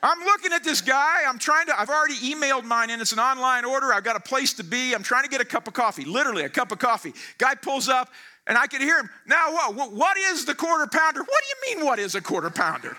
I'm 0.03 0.19
looking 0.19 0.53
at 0.53 0.63
this 0.63 0.81
guy. 0.81 1.21
I'm 1.27 1.39
trying 1.39 1.65
to, 1.65 1.79
I've 1.79 1.89
already 1.89 2.15
emailed 2.15 2.63
mine 2.63 2.91
in. 2.91 3.01
It's 3.01 3.11
an 3.11 3.19
online 3.19 3.65
order. 3.65 3.91
I've 3.91 4.03
got 4.03 4.15
a 4.15 4.19
place 4.19 4.53
to 4.53 4.63
be. 4.63 4.93
I'm 4.93 5.01
trying 5.01 5.23
to 5.23 5.29
get 5.29 5.41
a 5.41 5.45
cup 5.45 5.67
of 5.67 5.73
coffee, 5.73 6.05
literally 6.05 6.43
a 6.43 6.49
cup 6.49 6.71
of 6.71 6.77
coffee. 6.77 7.13
Guy 7.39 7.55
pulls 7.55 7.89
up, 7.89 8.11
and 8.45 8.55
I 8.55 8.67
can 8.67 8.81
hear 8.81 8.99
him. 8.99 9.09
Now, 9.25 9.51
what, 9.71 9.91
what 9.91 10.17
is 10.17 10.45
the 10.45 10.53
quarter 10.53 10.85
pounder? 10.85 11.21
What 11.21 11.27
do 11.41 11.69
you 11.71 11.77
mean, 11.77 11.85
what 11.85 11.97
is 11.97 12.13
a 12.13 12.21
quarter 12.21 12.51
pounder? 12.51 12.95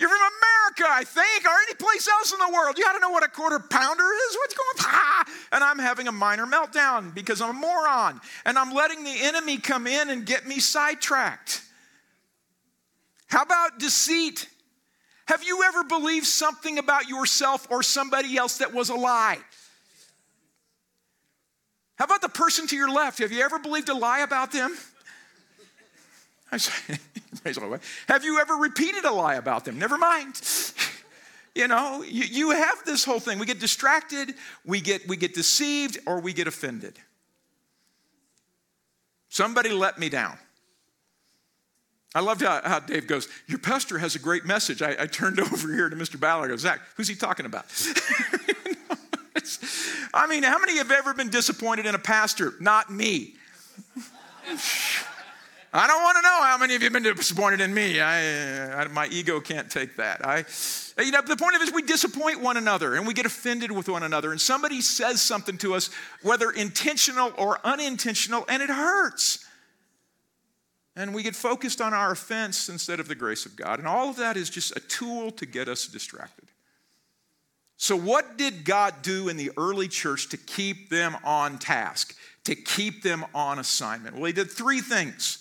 You're 0.00 0.08
from 0.08 0.18
America, 0.18 0.90
I 0.90 1.04
think, 1.04 1.44
or 1.44 1.52
any 1.68 1.74
place 1.74 2.08
else 2.08 2.32
in 2.32 2.38
the 2.38 2.50
world. 2.50 2.78
You 2.78 2.84
ought 2.86 2.94
to 2.94 3.00
know 3.00 3.10
what 3.10 3.22
a 3.22 3.28
quarter 3.28 3.58
pounder 3.58 4.02
is. 4.02 4.36
What's 4.36 4.54
going 4.54 4.94
on? 4.94 5.24
And 5.52 5.62
I'm 5.62 5.78
having 5.78 6.08
a 6.08 6.12
minor 6.12 6.46
meltdown 6.46 7.14
because 7.14 7.42
I'm 7.42 7.50
a 7.50 7.52
moron. 7.52 8.18
And 8.46 8.58
I'm 8.58 8.72
letting 8.72 9.04
the 9.04 9.14
enemy 9.14 9.58
come 9.58 9.86
in 9.86 10.08
and 10.08 10.24
get 10.24 10.48
me 10.48 10.58
sidetracked. 10.58 11.62
How 13.26 13.42
about 13.42 13.78
deceit? 13.78 14.48
Have 15.26 15.44
you 15.44 15.64
ever 15.64 15.84
believed 15.84 16.26
something 16.26 16.78
about 16.78 17.06
yourself 17.06 17.66
or 17.70 17.82
somebody 17.82 18.38
else 18.38 18.56
that 18.58 18.72
was 18.72 18.88
a 18.88 18.94
lie? 18.94 19.38
How 21.96 22.06
about 22.06 22.22
the 22.22 22.30
person 22.30 22.66
to 22.68 22.76
your 22.76 22.90
left? 22.90 23.18
Have 23.18 23.32
you 23.32 23.42
ever 23.42 23.58
believed 23.58 23.90
a 23.90 23.94
lie 23.94 24.20
about 24.20 24.50
them? 24.50 24.74
Have 28.08 28.24
you 28.24 28.40
ever 28.40 28.54
repeated 28.54 29.04
a 29.04 29.12
lie 29.12 29.34
about 29.34 29.64
them? 29.64 29.78
Never 29.78 29.98
mind. 29.98 30.40
You 31.52 31.66
know, 31.66 32.04
you, 32.04 32.24
you 32.24 32.50
have 32.52 32.78
this 32.86 33.04
whole 33.04 33.18
thing. 33.18 33.40
We 33.40 33.44
get 33.44 33.58
distracted, 33.58 34.34
we 34.64 34.80
get, 34.80 35.08
we 35.08 35.16
get 35.16 35.34
deceived, 35.34 35.98
or 36.06 36.20
we 36.20 36.32
get 36.32 36.46
offended. 36.46 36.96
Somebody 39.28 39.70
let 39.70 39.98
me 39.98 40.08
down. 40.08 40.38
I 42.14 42.20
loved 42.20 42.42
how, 42.42 42.60
how, 42.64 42.80
Dave 42.80 43.06
goes, 43.06 43.28
Your 43.46 43.58
pastor 43.58 43.98
has 43.98 44.14
a 44.14 44.18
great 44.18 44.44
message. 44.44 44.80
I, 44.80 44.96
I 45.00 45.06
turned 45.06 45.40
over 45.52 45.72
here 45.72 45.88
to 45.88 45.96
Mr. 45.96 46.18
Ballard. 46.18 46.50
I 46.50 46.52
go, 46.52 46.56
Zach, 46.56 46.80
who's 46.96 47.08
he 47.08 47.14
talking 47.14 47.46
about? 47.46 47.66
I 50.12 50.26
mean, 50.26 50.42
how 50.42 50.58
many 50.58 50.78
have 50.78 50.90
ever 50.90 51.14
been 51.14 51.30
disappointed 51.30 51.86
in 51.86 51.94
a 51.94 51.98
pastor? 51.98 52.54
Not 52.60 52.90
me. 52.90 53.34
I 55.72 55.86
don't 55.86 56.02
want 56.02 56.16
to 56.16 56.22
know 56.22 56.42
how 56.42 56.58
many 56.58 56.74
of 56.74 56.82
you 56.82 56.86
have 56.86 56.92
been 56.92 57.14
disappointed 57.14 57.60
in 57.60 57.72
me. 57.72 58.00
I, 58.00 58.82
I, 58.82 58.88
my 58.88 59.06
ego 59.06 59.38
can't 59.38 59.70
take 59.70 59.96
that. 59.96 60.26
I, 60.26 60.44
you 61.00 61.12
know, 61.12 61.22
the 61.22 61.36
point 61.36 61.54
of 61.54 61.62
it 61.62 61.68
is 61.68 61.72
we 61.72 61.82
disappoint 61.82 62.40
one 62.40 62.56
another 62.56 62.96
and 62.96 63.06
we 63.06 63.14
get 63.14 63.24
offended 63.24 63.70
with 63.70 63.88
one 63.88 64.02
another. 64.02 64.32
And 64.32 64.40
somebody 64.40 64.80
says 64.80 65.22
something 65.22 65.56
to 65.58 65.74
us, 65.74 65.90
whether 66.22 66.50
intentional 66.50 67.32
or 67.38 67.60
unintentional, 67.62 68.44
and 68.48 68.62
it 68.62 68.68
hurts. 68.68 69.46
And 70.96 71.14
we 71.14 71.22
get 71.22 71.36
focused 71.36 71.80
on 71.80 71.94
our 71.94 72.10
offense 72.10 72.68
instead 72.68 72.98
of 72.98 73.06
the 73.06 73.14
grace 73.14 73.46
of 73.46 73.54
God. 73.54 73.78
And 73.78 73.86
all 73.86 74.10
of 74.10 74.16
that 74.16 74.36
is 74.36 74.50
just 74.50 74.76
a 74.76 74.80
tool 74.80 75.30
to 75.32 75.46
get 75.46 75.68
us 75.68 75.86
distracted. 75.86 76.48
So, 77.76 77.96
what 77.96 78.36
did 78.36 78.64
God 78.64 78.94
do 79.02 79.28
in 79.28 79.36
the 79.36 79.52
early 79.56 79.86
church 79.88 80.30
to 80.30 80.36
keep 80.36 80.90
them 80.90 81.16
on 81.24 81.58
task, 81.58 82.14
to 82.44 82.56
keep 82.56 83.02
them 83.02 83.24
on 83.34 83.60
assignment? 83.60 84.16
Well, 84.16 84.24
He 84.24 84.32
did 84.32 84.50
three 84.50 84.80
things. 84.80 85.39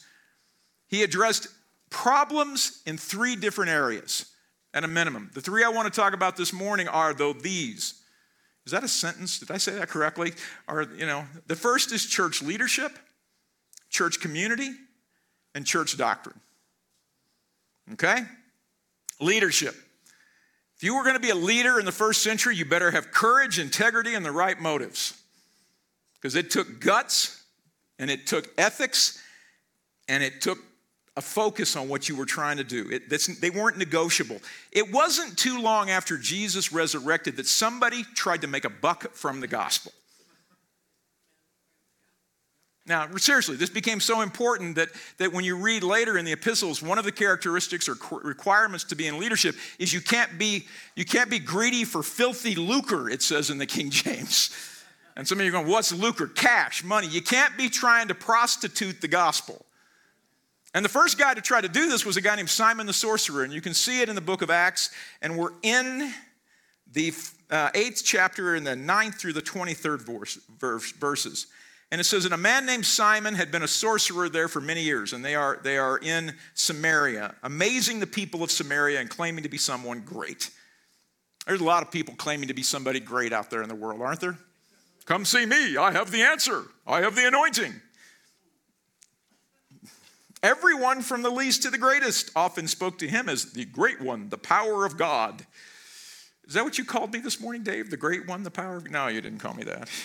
He 0.89 1.03
addressed 1.03 1.47
problems 1.89 2.81
in 2.85 2.97
three 2.97 3.35
different 3.35 3.71
areas 3.71 4.25
at 4.73 4.83
a 4.83 4.87
minimum. 4.87 5.31
The 5.33 5.41
three 5.41 5.63
I 5.63 5.69
want 5.69 5.91
to 5.91 5.99
talk 5.99 6.13
about 6.13 6.35
this 6.35 6.51
morning 6.51 6.87
are, 6.87 7.13
though, 7.13 7.33
these. 7.33 8.01
Is 8.65 8.71
that 8.71 8.83
a 8.83 8.87
sentence? 8.87 9.39
Did 9.39 9.51
I 9.51 9.57
say 9.57 9.73
that 9.73 9.87
correctly? 9.87 10.33
Or, 10.67 10.83
you 10.95 11.05
know, 11.05 11.25
the 11.47 11.55
first 11.55 11.91
is 11.91 12.05
church 12.05 12.41
leadership, 12.41 12.91
church 13.89 14.19
community, 14.19 14.71
and 15.55 15.65
church 15.65 15.97
doctrine. 15.97 16.39
Okay? 17.93 18.19
Leadership. 19.19 19.75
If 20.75 20.83
you 20.83 20.95
were 20.95 21.03
going 21.03 21.15
to 21.15 21.19
be 21.19 21.31
a 21.31 21.35
leader 21.35 21.79
in 21.79 21.85
the 21.85 21.91
first 21.91 22.21
century, 22.21 22.55
you 22.55 22.65
better 22.65 22.91
have 22.91 23.11
courage, 23.11 23.59
integrity, 23.59 24.13
and 24.13 24.25
the 24.25 24.31
right 24.31 24.59
motives. 24.59 25.19
Because 26.15 26.35
it 26.35 26.51
took 26.51 26.79
guts, 26.79 27.43
and 27.97 28.09
it 28.11 28.27
took 28.27 28.49
ethics, 28.57 29.21
and 30.07 30.23
it 30.23 30.41
took 30.41 30.57
a 31.17 31.21
focus 31.21 31.75
on 31.75 31.89
what 31.89 32.07
you 32.07 32.15
were 32.15 32.25
trying 32.25 32.57
to 32.57 32.63
do. 32.63 32.89
It, 32.89 33.09
they 33.41 33.49
weren't 33.49 33.77
negotiable. 33.77 34.39
It 34.71 34.91
wasn't 34.91 35.37
too 35.37 35.61
long 35.61 35.89
after 35.89 36.17
Jesus 36.17 36.71
resurrected 36.71 37.37
that 37.37 37.47
somebody 37.47 38.03
tried 38.15 38.41
to 38.41 38.47
make 38.47 38.65
a 38.65 38.69
buck 38.69 39.13
from 39.13 39.41
the 39.41 39.47
gospel. 39.47 39.91
Now, 42.89 43.07
seriously, 43.17 43.55
this 43.55 43.69
became 43.69 43.99
so 43.99 44.21
important 44.21 44.75
that, 44.75 44.89
that 45.19 45.31
when 45.31 45.45
you 45.45 45.55
read 45.55 45.83
later 45.83 46.17
in 46.17 46.25
the 46.25 46.31
epistles, 46.31 46.81
one 46.81 46.97
of 46.97 47.05
the 47.05 47.11
characteristics 47.11 47.87
or 47.87 47.95
requirements 48.23 48.83
to 48.85 48.95
be 48.95 49.05
in 49.05 49.19
leadership 49.19 49.55
is 49.77 49.93
you 49.93 50.01
can't 50.01 50.39
be, 50.39 50.65
you 50.95 51.05
can't 51.05 51.29
be 51.29 51.37
greedy 51.37 51.83
for 51.83 52.01
filthy 52.01 52.55
lucre, 52.55 53.07
it 53.07 53.21
says 53.21 53.51
in 53.51 53.59
the 53.59 53.67
King 53.67 53.89
James. 53.91 54.49
And 55.15 55.27
some 55.27 55.37
of 55.37 55.45
you 55.45 55.51
are 55.51 55.53
going, 55.53 55.67
what's 55.67 55.93
lucre? 55.93 56.27
Cash, 56.27 56.83
money. 56.83 57.07
You 57.07 57.21
can't 57.21 57.55
be 57.57 57.69
trying 57.69 58.07
to 58.07 58.15
prostitute 58.15 59.01
the 59.01 59.07
gospel. 59.07 59.65
And 60.73 60.85
the 60.85 60.89
first 60.89 61.17
guy 61.17 61.33
to 61.33 61.41
try 61.41 61.61
to 61.61 61.69
do 61.69 61.89
this 61.89 62.05
was 62.05 62.17
a 62.17 62.21
guy 62.21 62.35
named 62.35 62.49
Simon 62.49 62.85
the 62.85 62.93
sorcerer. 62.93 63.43
And 63.43 63.51
you 63.51 63.61
can 63.61 63.73
see 63.73 64.01
it 64.01 64.09
in 64.09 64.15
the 64.15 64.21
book 64.21 64.41
of 64.41 64.49
Acts. 64.49 64.91
And 65.21 65.37
we're 65.37 65.53
in 65.63 66.13
the 66.91 67.13
uh, 67.49 67.69
eighth 67.73 68.03
chapter 68.05 68.55
in 68.55 68.63
the 68.63 68.75
ninth 68.75 69.15
through 69.15 69.33
the 69.33 69.41
23rd 69.41 70.01
verse, 70.01 70.39
verse, 70.59 70.91
verses. 70.91 71.47
And 71.91 71.99
it 71.99 72.03
says, 72.03 72.25
And 72.25 72.33
a 72.33 72.37
man 72.37 72.65
named 72.65 72.85
Simon 72.85 73.33
had 73.33 73.51
been 73.51 73.63
a 73.63 73.67
sorcerer 73.67 74.29
there 74.29 74.47
for 74.47 74.61
many 74.61 74.83
years, 74.83 75.13
and 75.13 75.25
they 75.25 75.35
are, 75.35 75.59
they 75.63 75.77
are 75.77 75.97
in 75.97 76.33
Samaria, 76.53 77.35
amazing 77.41 77.99
the 77.99 78.07
people 78.07 78.43
of 78.43 78.51
Samaria 78.51 78.99
and 78.99 79.09
claiming 79.09 79.43
to 79.43 79.49
be 79.49 79.57
someone 79.57 80.01
great. 80.01 80.51
There's 81.47 81.61
a 81.61 81.65
lot 81.65 81.81
of 81.81 81.91
people 81.91 82.13
claiming 82.15 82.49
to 82.49 82.53
be 82.53 82.61
somebody 82.61 82.99
great 82.99 83.33
out 83.33 83.49
there 83.49 83.63
in 83.63 83.69
the 83.69 83.75
world, 83.75 84.01
aren't 84.01 84.19
there? 84.19 84.37
Come 85.05 85.25
see 85.25 85.47
me. 85.47 85.77
I 85.77 85.91
have 85.91 86.11
the 86.11 86.21
answer, 86.21 86.63
I 86.85 87.01
have 87.01 87.15
the 87.15 87.27
anointing. 87.27 87.73
Everyone 90.41 91.01
from 91.01 91.21
the 91.21 91.29
least 91.29 91.63
to 91.63 91.69
the 91.69 91.77
greatest 91.77 92.31
often 92.35 92.67
spoke 92.67 92.97
to 92.99 93.07
him 93.07 93.27
as 93.27 93.51
the 93.51 93.65
great 93.65 94.01
one, 94.01 94.29
the 94.29 94.37
power 94.37 94.85
of 94.85 94.97
God. 94.97 95.45
Is 96.47 96.53
that 96.53 96.63
what 96.63 96.77
you 96.77 96.85
called 96.85 97.11
me 97.11 97.19
this 97.19 97.39
morning, 97.39 97.63
Dave? 97.63 97.89
The 97.89 97.97
great 97.97 98.25
one, 98.25 98.43
the 98.43 98.51
power 98.51 98.77
of 98.77 98.89
No, 98.89 99.07
you 99.07 99.21
didn't 99.21 99.39
call 99.39 99.53
me 99.53 99.63
that. 99.63 99.89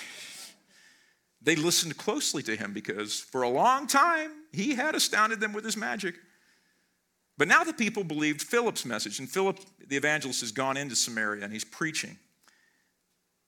They 1.42 1.56
listened 1.56 1.98
closely 1.98 2.42
to 2.44 2.56
him 2.56 2.72
because 2.72 3.20
for 3.20 3.42
a 3.42 3.50
long 3.50 3.86
time 3.86 4.30
he 4.50 4.76
had 4.76 4.94
astounded 4.94 5.40
them 5.40 5.52
with 5.52 5.62
his 5.62 5.76
magic. 5.76 6.14
But 7.36 7.48
now 7.48 7.64
the 7.64 7.74
people 7.74 8.02
believed 8.02 8.40
Philip's 8.40 8.86
message, 8.86 9.18
and 9.18 9.28
Philip, 9.28 9.60
the 9.86 9.96
evangelist, 9.96 10.40
has 10.40 10.52
gone 10.52 10.78
into 10.78 10.96
Samaria 10.96 11.44
and 11.44 11.52
he's 11.52 11.62
preaching 11.62 12.16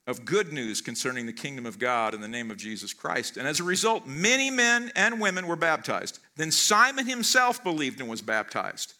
of 0.07 0.25
good 0.25 0.53
news 0.53 0.81
concerning 0.81 1.27
the 1.27 1.33
kingdom 1.33 1.67
of 1.67 1.79
God 1.79 2.15
in 2.15 2.21
the 2.21 2.29
name 2.29 2.51
of 2.51 2.57
Jesus 2.57 2.95
Christ. 2.95 3.37
And 3.37 3.49
as 3.49 3.59
a 3.59 3.65
result, 3.65 4.07
many 4.07 4.51
men 4.51 4.93
and 4.95 5.21
women 5.21 5.47
were 5.47 5.57
baptized. 5.57 6.21
Then 6.37 6.53
Simon 6.53 7.07
himself 7.07 7.63
believed 7.65 8.01
and 8.01 8.09
was 8.09 8.23
baptized. 8.23 8.95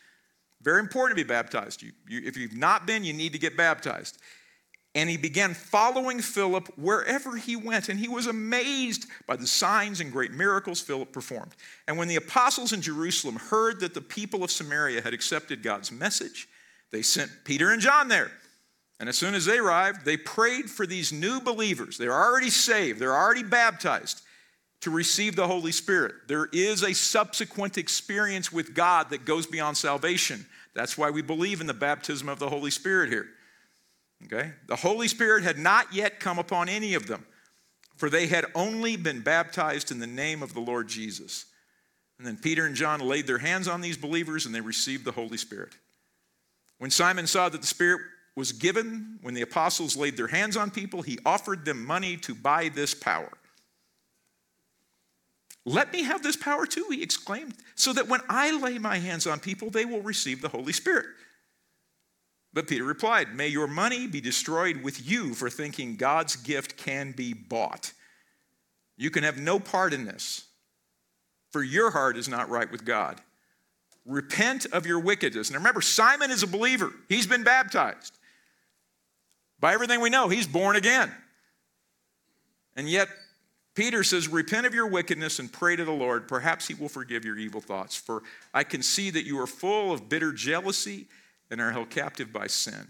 Very 0.63 0.81
important 0.81 1.17
to 1.17 1.25
be 1.25 1.29
baptized. 1.29 1.83
You, 1.83 1.93
you, 2.09 2.23
if 2.25 2.37
you've 2.37 2.57
not 2.57 2.87
been, 2.87 3.05
you 3.05 3.13
need 3.13 3.33
to 3.35 3.39
get 3.39 3.57
baptized. 3.57 4.19
And 4.97 5.11
he 5.11 5.19
began 5.19 5.53
following 5.53 6.21
Philip 6.21 6.69
wherever 6.77 7.37
he 7.37 7.55
went, 7.55 7.91
and 7.91 8.01
he 8.01 8.09
was 8.09 8.27
amazed 8.27 9.07
by 9.27 9.37
the 9.37 9.47
signs 9.47 10.01
and 10.01 10.11
great 10.11 10.33
miracles 10.33 10.81
Philip 10.81 11.13
performed. 11.13 11.55
And 11.87 11.99
when 11.99 12.09
the 12.09 12.17
apostles 12.17 12.73
in 12.73 12.81
Jerusalem 12.81 13.37
heard 13.37 13.79
that 13.81 13.93
the 13.93 14.01
people 14.01 14.43
of 14.43 14.51
Samaria 14.51 15.03
had 15.03 15.13
accepted 15.13 15.63
God's 15.63 15.93
message, 15.93 16.49
they 16.91 17.03
sent 17.03 17.31
Peter 17.45 17.73
and 17.73 17.81
John 17.83 18.09
there. 18.09 18.31
And 18.99 19.09
as 19.09 19.19
soon 19.19 19.35
as 19.35 19.45
they 19.45 19.59
arrived, 19.59 20.05
they 20.05 20.17
prayed 20.17 20.71
for 20.71 20.87
these 20.87 21.13
new 21.13 21.41
believers. 21.41 21.99
They're 21.99 22.13
already 22.13 22.51
saved, 22.51 22.99
they're 22.99 23.17
already 23.17 23.43
baptized 23.43 24.23
to 24.83 24.91
receive 24.91 25.37
the 25.37 25.47
Holy 25.47 25.73
Spirit. 25.73 26.15
There 26.29 26.49
is 26.53 26.83
a 26.83 26.95
subsequent 26.95 27.79
experience 27.79 28.53
with 28.53 28.75
God 28.75 29.11
that 29.11 29.25
goes 29.25 29.47
beyond 29.47 29.77
salvation. 29.77 30.47
That's 30.75 30.99
why 30.99 31.11
we 31.11 31.23
believe 31.23 31.61
in 31.61 31.67
the 31.67 31.75
baptism 31.75 32.29
of 32.29 32.39
the 32.39 32.49
Holy 32.49 32.71
Spirit 32.71 33.09
here. 33.09 33.27
Okay? 34.25 34.53
The 34.69 34.77
Holy 34.77 35.09
Spirit 35.09 35.45
had 35.45 35.59
not 35.59 35.93
yet 35.93 36.21
come 36.21 36.39
upon 36.39 36.69
any 36.69 36.95
of 36.95 37.07
them, 37.07 37.25
for 37.97 38.11
they 38.11 38.27
had 38.27 38.45
only 38.55 38.97
been 38.97 39.21
baptized 39.21 39.91
in 39.91 39.99
the 39.99 40.07
name 40.07 40.43
of 40.43 40.55
the 40.55 40.61
Lord 40.61 40.89
Jesus. 40.89 41.47
And 42.19 42.27
then 42.27 42.37
Peter 42.37 42.67
and 42.67 42.75
John 42.75 43.01
laid 43.01 43.27
their 43.27 43.39
hands 43.39 43.69
on 43.69 43.81
these 43.81 43.97
believers 43.97 44.47
and 44.47 44.55
they 44.55 44.61
received 44.61 45.05
the 45.05 45.13
Holy 45.13 45.37
Spirit. 45.37 45.73
When 46.79 46.91
Simon 46.91 47.27
saw 47.27 47.49
that 47.49 47.61
the 47.61 47.67
Spirit 47.67 48.03
was 48.37 48.53
given, 48.53 49.19
when 49.23 49.35
the 49.35 49.43
apostles 49.43 49.97
laid 49.97 50.17
their 50.17 50.27
hands 50.29 50.57
on 50.57 50.71
people, 50.71 51.03
he 51.03 51.19
offered 51.25 51.65
them 51.65 51.85
money 51.85 52.17
to 52.19 52.35
buy 52.35 52.69
this 52.69 52.95
power. 52.95 53.33
Let 55.65 55.93
me 55.93 56.05
have 56.05 56.23
this 56.23 56.37
power 56.37 56.67
too, 56.67 56.87
he 56.91 57.03
exclaimed, 57.03 57.55
so 57.75 57.93
that 57.95 58.07
when 58.07 58.21
I 58.29 58.57
lay 58.57 58.79
my 58.79 58.99
hands 58.99 59.27
on 59.27 59.41
people, 59.41 59.71
they 59.71 59.85
will 59.85 60.03
receive 60.03 60.41
the 60.41 60.49
Holy 60.49 60.73
Spirit. 60.73 61.07
But 62.53 62.69
Peter 62.69 62.85
replied, 62.85 63.35
May 63.35 63.49
your 63.49 63.67
money 63.67 64.07
be 64.07 64.21
destroyed 64.21 64.83
with 64.83 65.11
you 65.11 65.35
for 65.35 65.51
thinking 65.51 65.97
God's 65.97 66.37
gift 66.37 66.77
can 66.77 67.13
be 67.13 67.33
bought. 67.33 67.93
You 68.97 69.11
can 69.11 69.25
have 69.25 69.39
no 69.39 69.59
part 69.59 69.93
in 69.93 70.05
this, 70.05 70.47
for 71.51 71.63
your 71.63 71.91
heart 71.91 72.17
is 72.17 72.29
not 72.29 72.49
right 72.49 72.71
with 72.71 72.85
God. 72.85 73.21
Repent 74.07 74.67
of 74.67 74.87
your 74.87 75.01
wickedness. 75.01 75.49
And 75.49 75.57
remember, 75.57 75.81
Simon 75.81 76.31
is 76.31 76.43
a 76.43 76.47
believer, 76.47 76.93
he's 77.09 77.27
been 77.27 77.43
baptized. 77.43 78.16
By 79.61 79.73
everything 79.73 80.01
we 80.01 80.11
know, 80.11 80.29
he's 80.29 80.47
born 80.47 80.77
again. 80.77 81.11
And 82.77 82.89
yet, 82.89 83.09
Peter 83.75 84.03
says, 84.03 84.29
Repent 84.29 84.67
of 84.67 84.75
your 84.75 84.87
wickedness 84.87 85.39
and 85.39 85.53
pray 85.53 85.77
to 85.77 85.85
the 85.85 85.93
Lord. 85.93 86.29
Perhaps 86.29 86.69
he 86.69 86.75
will 86.75 86.89
forgive 86.89 87.25
your 87.25 87.39
evil 87.39 87.61
thoughts. 87.61 87.97
For 87.97 88.23
I 88.53 88.65
can 88.65 88.83
see 88.83 89.11
that 89.11 89.25
you 89.25 89.41
are 89.41 89.47
full 89.47 89.93
of 89.93 90.09
bitter 90.09 90.33
jealousy 90.33 91.07
and 91.51 91.61
are 91.61 91.73
held 91.73 91.91
captive 91.91 92.33
by 92.33 92.49
sin. 92.49 92.89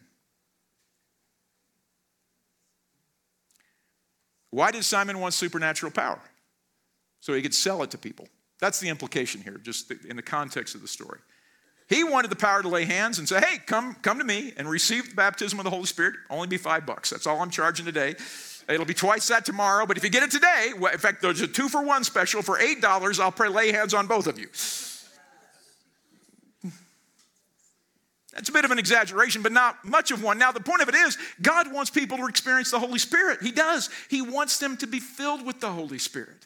Why 4.50 4.70
did 4.70 4.84
Simon 4.84 5.20
want 5.20 5.34
supernatural 5.34 5.92
power? 5.92 6.20
So 7.20 7.34
he 7.34 7.42
could 7.42 7.54
sell 7.54 7.82
it 7.82 7.90
to 7.90 7.98
people. 7.98 8.28
That's 8.58 8.80
the 8.80 8.88
implication 8.88 9.42
here, 9.42 9.58
just 9.62 9.90
in 9.90 10.16
the 10.16 10.22
context 10.22 10.74
of 10.74 10.82
the 10.82 10.88
story. 10.88 11.18
He 11.88 12.02
wanted 12.02 12.30
the 12.30 12.36
power 12.36 12.62
to 12.62 12.68
lay 12.68 12.84
hands 12.84 13.18
and 13.18 13.28
say, 13.28 13.40
hey, 13.40 13.58
come, 13.64 13.94
come 14.02 14.18
to 14.18 14.24
me 14.24 14.52
and 14.56 14.68
receive 14.68 15.10
the 15.10 15.14
baptism 15.14 15.60
of 15.60 15.64
the 15.64 15.70
Holy 15.70 15.86
Spirit. 15.86 16.16
Only 16.28 16.48
be 16.48 16.56
five 16.56 16.84
bucks. 16.84 17.10
That's 17.10 17.26
all 17.26 17.40
I'm 17.40 17.50
charging 17.50 17.86
today. 17.86 18.16
It'll 18.68 18.84
be 18.84 18.94
twice 18.94 19.28
that 19.28 19.44
tomorrow, 19.44 19.86
but 19.86 19.96
if 19.96 20.02
you 20.02 20.10
get 20.10 20.24
it 20.24 20.30
today, 20.32 20.72
in 20.74 20.98
fact, 20.98 21.22
there's 21.22 21.40
a 21.40 21.46
two 21.46 21.68
for 21.68 21.84
one 21.84 22.02
special 22.02 22.42
for 22.42 22.58
$8. 22.58 23.20
I'll 23.20 23.30
pray 23.30 23.48
lay 23.48 23.70
hands 23.70 23.94
on 23.94 24.08
both 24.08 24.26
of 24.26 24.38
you. 24.40 24.48
That's 28.36 28.50
a 28.50 28.52
bit 28.52 28.64
of 28.66 28.70
an 28.70 28.78
exaggeration, 28.78 29.40
but 29.42 29.52
not 29.52 29.82
much 29.82 30.10
of 30.10 30.22
one. 30.22 30.38
Now, 30.38 30.52
the 30.52 30.60
point 30.60 30.82
of 30.82 30.90
it 30.90 30.94
is, 30.94 31.16
God 31.40 31.72
wants 31.72 31.90
people 31.90 32.18
to 32.18 32.26
experience 32.26 32.70
the 32.70 32.78
Holy 32.78 32.98
Spirit. 32.98 33.40
He 33.40 33.50
does. 33.50 33.88
He 34.10 34.20
wants 34.20 34.58
them 34.58 34.76
to 34.78 34.86
be 34.86 35.00
filled 35.00 35.46
with 35.46 35.60
the 35.60 35.70
Holy 35.70 35.98
Spirit. 35.98 36.45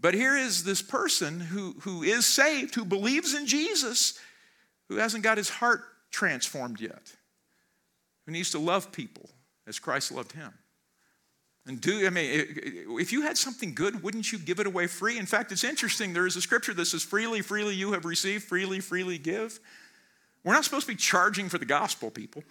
But 0.00 0.14
here 0.14 0.36
is 0.36 0.64
this 0.64 0.80
person 0.80 1.40
who, 1.40 1.74
who 1.80 2.02
is 2.02 2.24
saved, 2.24 2.74
who 2.74 2.84
believes 2.84 3.34
in 3.34 3.46
Jesus, 3.46 4.18
who 4.88 4.96
hasn't 4.96 5.24
got 5.24 5.38
his 5.38 5.48
heart 5.48 5.82
transformed 6.10 6.80
yet, 6.80 7.12
who 8.24 8.32
needs 8.32 8.52
to 8.52 8.58
love 8.58 8.92
people 8.92 9.28
as 9.66 9.78
Christ 9.78 10.12
loved 10.12 10.32
him. 10.32 10.52
And 11.66 11.80
do, 11.80 12.06
I 12.06 12.10
mean, 12.10 12.46
if 12.98 13.12
you 13.12 13.22
had 13.22 13.36
something 13.36 13.74
good, 13.74 14.02
wouldn't 14.02 14.32
you 14.32 14.38
give 14.38 14.58
it 14.58 14.66
away 14.66 14.86
free? 14.86 15.18
In 15.18 15.26
fact, 15.26 15.52
it's 15.52 15.64
interesting. 15.64 16.14
There 16.14 16.26
is 16.26 16.36
a 16.36 16.40
scripture 16.40 16.72
that 16.72 16.86
says, 16.86 17.02
freely, 17.02 17.42
freely 17.42 17.74
you 17.74 17.92
have 17.92 18.06
received, 18.06 18.44
freely, 18.44 18.80
freely 18.80 19.18
give. 19.18 19.60
We're 20.44 20.54
not 20.54 20.64
supposed 20.64 20.86
to 20.86 20.92
be 20.92 20.96
charging 20.96 21.50
for 21.50 21.58
the 21.58 21.66
gospel, 21.66 22.10
people. 22.10 22.42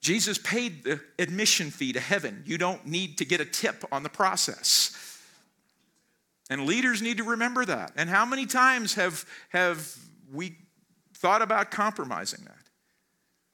Jesus 0.00 0.36
paid 0.38 0.82
the 0.82 1.00
admission 1.18 1.70
fee 1.70 1.92
to 1.92 2.00
heaven. 2.00 2.42
You 2.44 2.58
don't 2.58 2.84
need 2.86 3.18
to 3.18 3.24
get 3.24 3.40
a 3.40 3.44
tip 3.44 3.84
on 3.92 4.02
the 4.02 4.08
process. 4.08 5.11
And 6.52 6.66
leaders 6.66 7.00
need 7.00 7.16
to 7.16 7.24
remember 7.24 7.64
that. 7.64 7.92
And 7.96 8.10
how 8.10 8.26
many 8.26 8.44
times 8.44 8.92
have, 8.96 9.24
have 9.48 9.96
we 10.30 10.58
thought 11.16 11.40
about 11.40 11.70
compromising 11.70 12.44
that? 12.44 12.54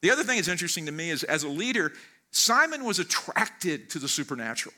The 0.02 0.10
other 0.10 0.24
thing 0.24 0.34
that's 0.34 0.48
interesting 0.48 0.86
to 0.86 0.90
me 0.90 1.10
is 1.10 1.22
as 1.22 1.44
a 1.44 1.48
leader, 1.48 1.92
Simon 2.32 2.82
was 2.82 2.98
attracted 2.98 3.88
to 3.90 4.00
the 4.00 4.08
supernatural. 4.08 4.74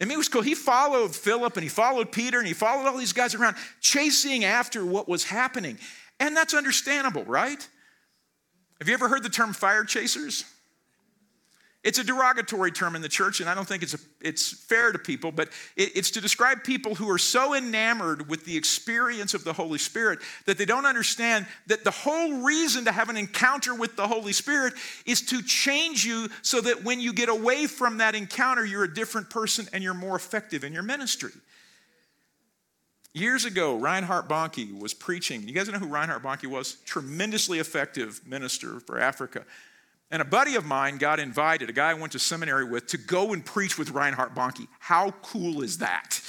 I 0.00 0.04
mean, 0.04 0.12
it 0.12 0.18
was 0.18 0.28
cool. 0.28 0.42
He 0.42 0.54
followed 0.54 1.16
Philip 1.16 1.56
and 1.56 1.64
he 1.64 1.68
followed 1.68 2.12
Peter 2.12 2.38
and 2.38 2.46
he 2.46 2.54
followed 2.54 2.86
all 2.88 2.96
these 2.96 3.12
guys 3.12 3.34
around, 3.34 3.56
chasing 3.80 4.44
after 4.44 4.86
what 4.86 5.08
was 5.08 5.24
happening. 5.24 5.78
And 6.20 6.36
that's 6.36 6.54
understandable, 6.54 7.24
right? 7.24 7.68
Have 8.78 8.86
you 8.86 8.94
ever 8.94 9.08
heard 9.08 9.24
the 9.24 9.28
term 9.30 9.52
fire 9.52 9.82
chasers? 9.82 10.44
It's 11.84 11.98
a 11.98 12.04
derogatory 12.04 12.70
term 12.70 12.94
in 12.94 13.02
the 13.02 13.08
church, 13.08 13.40
and 13.40 13.50
I 13.50 13.54
don't 13.54 13.66
think 13.66 13.82
it's, 13.82 13.94
a, 13.94 13.98
it's 14.20 14.52
fair 14.52 14.92
to 14.92 14.98
people, 15.00 15.32
but 15.32 15.48
it, 15.76 15.96
it's 15.96 16.12
to 16.12 16.20
describe 16.20 16.62
people 16.62 16.94
who 16.94 17.10
are 17.10 17.18
so 17.18 17.54
enamored 17.54 18.28
with 18.28 18.44
the 18.44 18.56
experience 18.56 19.34
of 19.34 19.42
the 19.42 19.52
Holy 19.52 19.78
Spirit 19.78 20.20
that 20.46 20.58
they 20.58 20.64
don't 20.64 20.86
understand 20.86 21.44
that 21.66 21.82
the 21.82 21.90
whole 21.90 22.44
reason 22.44 22.84
to 22.84 22.92
have 22.92 23.08
an 23.08 23.16
encounter 23.16 23.74
with 23.74 23.96
the 23.96 24.06
Holy 24.06 24.32
Spirit 24.32 24.74
is 25.06 25.22
to 25.22 25.42
change 25.42 26.04
you 26.04 26.28
so 26.42 26.60
that 26.60 26.84
when 26.84 27.00
you 27.00 27.12
get 27.12 27.28
away 27.28 27.66
from 27.66 27.98
that 27.98 28.14
encounter, 28.14 28.64
you're 28.64 28.84
a 28.84 28.94
different 28.94 29.28
person 29.28 29.66
and 29.72 29.82
you're 29.82 29.92
more 29.92 30.14
effective 30.14 30.62
in 30.62 30.72
your 30.72 30.84
ministry. 30.84 31.32
Years 33.12 33.44
ago, 33.44 33.76
Reinhard 33.76 34.28
Bonnke 34.28 34.78
was 34.78 34.94
preaching. 34.94 35.46
You 35.46 35.52
guys 35.52 35.68
know 35.68 35.78
who 35.78 35.86
Reinhard 35.86 36.22
Bonnke 36.22 36.46
was? 36.46 36.74
Tremendously 36.86 37.58
effective 37.58 38.20
minister 38.26 38.78
for 38.80 39.00
Africa. 39.00 39.44
And 40.12 40.20
a 40.20 40.26
buddy 40.26 40.56
of 40.56 40.66
mine 40.66 40.98
got 40.98 41.18
invited, 41.18 41.70
a 41.70 41.72
guy 41.72 41.90
I 41.90 41.94
went 41.94 42.12
to 42.12 42.18
seminary 42.18 42.64
with, 42.64 42.86
to 42.88 42.98
go 42.98 43.32
and 43.32 43.42
preach 43.42 43.78
with 43.78 43.92
Reinhard 43.92 44.34
Bonnke. 44.34 44.68
How 44.78 45.12
cool 45.22 45.62
is 45.62 45.78
that? 45.78 46.20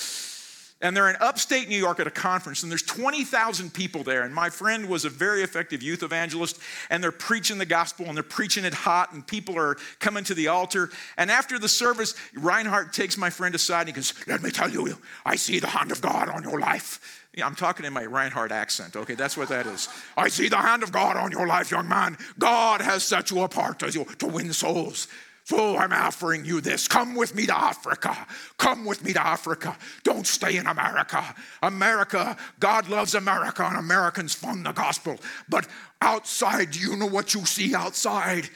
And 0.84 0.96
they're 0.96 1.10
in 1.10 1.16
upstate 1.22 1.70
New 1.70 1.78
York 1.78 2.00
at 2.02 2.08
a 2.08 2.12
conference, 2.12 2.62
and 2.62 2.72
there's 2.72 2.84
20,000 2.84 3.74
people 3.74 4.04
there. 4.04 4.24
And 4.24 4.36
my 4.36 4.50
friend 4.50 4.88
was 4.88 5.06
a 5.06 5.10
very 5.10 5.42
effective 5.42 5.82
youth 5.82 6.04
evangelist, 6.04 6.60
and 6.90 7.02
they're 7.02 7.12
preaching 7.12 7.58
the 7.58 7.66
gospel, 7.66 8.06
and 8.06 8.16
they're 8.16 8.24
preaching 8.24 8.66
it 8.66 8.74
hot, 8.74 9.13
and 9.13 9.25
people 9.25 9.58
are 9.58 9.78
coming 10.00 10.25
to 10.25 10.34
the 10.34 10.50
altar. 10.50 10.92
And 11.18 11.32
after 11.32 11.58
the 11.58 11.70
service, 11.70 12.16
Reinhard 12.36 12.92
takes 12.92 13.18
my 13.18 13.30
friend 13.30 13.56
aside, 13.56 13.88
and 13.88 13.90
he 13.90 13.94
goes, 13.94 14.13
Let 14.28 14.44
me 14.44 14.52
tell 14.52 14.70
you, 14.70 14.98
I 15.25 15.38
see 15.38 15.60
the 15.60 15.68
hand 15.68 15.92
of 15.94 16.02
God 16.02 16.28
on 16.28 16.44
your 16.44 16.60
life. 16.60 17.24
Yeah, 17.34 17.48
I'm 17.48 17.56
talking 17.56 17.86
in 17.86 17.94
my 17.94 18.06
Reinhard 18.06 18.52
accent, 18.52 18.96
okay? 18.96 19.16
That's 19.16 19.36
what 19.36 19.50
that 19.50 19.66
is. 19.66 19.90
I 20.18 20.28
see 20.28 20.50
the 20.50 20.58
hand 20.58 20.84
of 20.84 20.92
God 20.92 21.16
on 21.16 21.32
your 21.32 21.48
life, 21.48 21.72
young 21.72 21.88
man. 21.88 22.18
God 22.38 22.82
has 22.82 23.04
set 23.04 23.32
you 23.32 23.42
apart 23.42 23.82
as 23.84 23.94
to 23.94 24.28
win 24.28 24.54
souls. 24.54 25.08
So 25.45 25.77
I'm 25.77 25.91
offering 25.91 26.45
you 26.45 26.62
this. 26.62 26.88
Come 26.88 27.15
with 27.15 27.35
me 27.35 27.45
to 27.47 27.57
Africa. 27.57 28.15
Come 28.57 28.85
with 28.85 29.03
me 29.03 29.12
to 29.13 29.25
Africa. 29.25 29.77
Don't 30.03 30.25
stay 30.25 30.55
in 30.57 30.67
America. 30.67 31.35
America, 31.62 32.38
God 32.59 32.88
loves 32.88 33.13
America, 33.13 33.63
and 33.65 33.77
Americans 33.77 34.33
fund 34.33 34.65
the 34.65 34.71
gospel. 34.71 35.17
But 35.50 35.67
outside, 36.01 36.71
do 36.71 36.79
you 36.79 36.95
know 36.95 37.07
what 37.07 37.33
you 37.33 37.45
see 37.45 37.75
outside? 37.75 38.50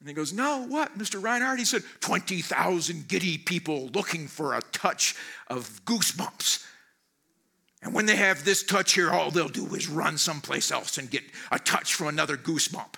And 0.00 0.08
he 0.08 0.14
goes, 0.14 0.32
No, 0.32 0.64
what, 0.66 0.96
Mr. 0.98 1.22
Reinhard? 1.22 1.58
He 1.58 1.66
said, 1.66 1.82
20,000 2.00 3.06
giddy 3.06 3.36
people 3.36 3.88
looking 3.88 4.26
for 4.26 4.54
a 4.54 4.62
touch 4.72 5.14
of 5.48 5.84
goosebumps. 5.84 6.64
And 7.82 7.94
when 7.94 8.06
they 8.06 8.16
have 8.16 8.44
this 8.44 8.62
touch 8.62 8.92
here, 8.92 9.10
all 9.10 9.30
they'll 9.30 9.48
do 9.48 9.74
is 9.74 9.88
run 9.88 10.18
someplace 10.18 10.70
else 10.70 10.98
and 10.98 11.10
get 11.10 11.22
a 11.50 11.58
touch 11.58 11.94
from 11.94 12.08
another 12.08 12.36
goosebump. 12.36 12.94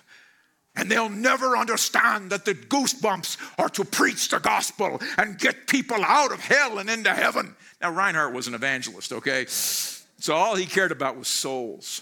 And 0.75 0.89
they'll 0.89 1.09
never 1.09 1.55
understand 1.55 2.31
that 2.31 2.45
the 2.45 2.55
goosebumps 2.55 3.37
are 3.59 3.69
to 3.69 3.85
preach 3.85 4.29
the 4.29 4.39
gospel 4.39 4.99
and 5.17 5.37
get 5.37 5.67
people 5.67 6.03
out 6.03 6.31
of 6.31 6.39
hell 6.39 6.79
and 6.79 6.89
into 6.89 7.13
heaven. 7.13 7.55
Now, 7.79 7.91
Reinhard 7.91 8.33
was 8.33 8.47
an 8.47 8.55
evangelist, 8.55 9.13
okay? 9.13 9.45
So 9.47 10.33
all 10.33 10.55
he 10.55 10.65
cared 10.65 10.91
about 10.91 11.17
was 11.17 11.27
souls. 11.27 12.01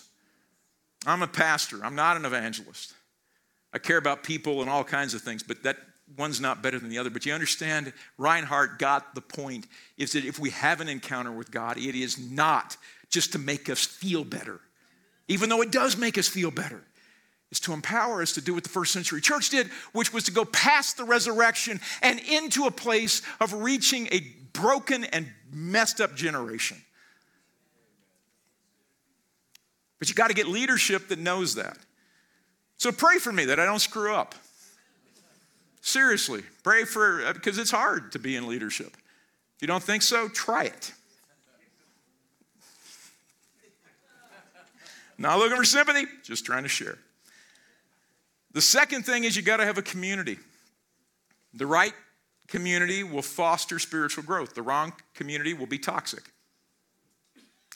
I'm 1.05 1.21
a 1.21 1.27
pastor, 1.27 1.83
I'm 1.83 1.95
not 1.95 2.15
an 2.15 2.25
evangelist. 2.25 2.93
I 3.73 3.79
care 3.79 3.97
about 3.97 4.23
people 4.23 4.61
and 4.61 4.69
all 4.69 4.83
kinds 4.83 5.13
of 5.13 5.21
things, 5.21 5.43
but 5.43 5.63
that 5.63 5.77
one's 6.17 6.41
not 6.41 6.61
better 6.61 6.77
than 6.77 6.89
the 6.89 6.97
other, 6.97 7.09
but 7.09 7.25
you 7.25 7.33
understand, 7.33 7.93
Reinhard 8.17 8.77
got 8.77 9.15
the 9.15 9.21
point 9.21 9.65
is 9.97 10.11
that 10.11 10.25
if 10.25 10.39
we 10.39 10.49
have 10.51 10.81
an 10.81 10.89
encounter 10.89 11.31
with 11.31 11.51
God, 11.51 11.77
it 11.77 11.95
is 11.95 12.19
not 12.19 12.77
just 13.09 13.33
to 13.33 13.39
make 13.39 13.69
us 13.69 13.83
feel 13.83 14.23
better, 14.23 14.59
even 15.27 15.49
though 15.49 15.61
it 15.61 15.71
does 15.71 15.97
make 15.97 16.17
us 16.17 16.27
feel 16.27 16.51
better. 16.51 16.83
It's 17.51 17.59
to 17.61 17.73
empower 17.73 18.21
us 18.21 18.31
to 18.33 18.41
do 18.41 18.53
what 18.53 18.63
the 18.63 18.69
first 18.69 18.93
century 18.93 19.19
church 19.19 19.49
did, 19.49 19.67
which 19.91 20.13
was 20.13 20.23
to 20.23 20.31
go 20.31 20.45
past 20.45 20.95
the 20.95 21.03
resurrection 21.03 21.81
and 22.01 22.19
into 22.19 22.65
a 22.65 22.71
place 22.71 23.21
of 23.41 23.53
reaching 23.53 24.07
a 24.11 24.21
broken 24.53 25.03
and 25.03 25.27
messed 25.51 25.99
up 25.99 26.15
generation. 26.15 26.81
But 29.99 30.07
you 30.07 30.15
got 30.15 30.29
to 30.29 30.33
get 30.33 30.47
leadership 30.47 31.09
that 31.09 31.19
knows 31.19 31.55
that. 31.55 31.77
So 32.77 32.91
pray 32.91 33.17
for 33.19 33.31
me 33.31 33.45
that 33.45 33.59
I 33.59 33.65
don't 33.65 33.79
screw 33.79 34.15
up. 34.15 34.33
Seriously, 35.81 36.43
pray 36.63 36.85
for, 36.85 37.33
because 37.33 37.57
uh, 37.57 37.61
it's 37.61 37.71
hard 37.71 38.13
to 38.13 38.19
be 38.19 38.35
in 38.35 38.47
leadership. 38.47 38.95
If 39.55 39.61
you 39.61 39.67
don't 39.67 39.83
think 39.83 40.03
so, 40.03 40.29
try 40.29 40.65
it. 40.65 40.93
Not 45.17 45.37
looking 45.37 45.57
for 45.57 45.63
sympathy, 45.63 46.05
just 46.23 46.45
trying 46.45 46.63
to 46.63 46.69
share. 46.69 46.97
The 48.53 48.61
second 48.61 49.05
thing 49.05 49.23
is 49.23 49.35
you 49.35 49.41
got 49.41 49.57
to 49.57 49.65
have 49.65 49.77
a 49.77 49.81
community. 49.81 50.37
The 51.53 51.65
right 51.65 51.93
community 52.47 53.03
will 53.03 53.21
foster 53.21 53.79
spiritual 53.79 54.23
growth, 54.23 54.55
the 54.55 54.61
wrong 54.61 54.93
community 55.13 55.53
will 55.53 55.67
be 55.67 55.79
toxic. 55.79 56.31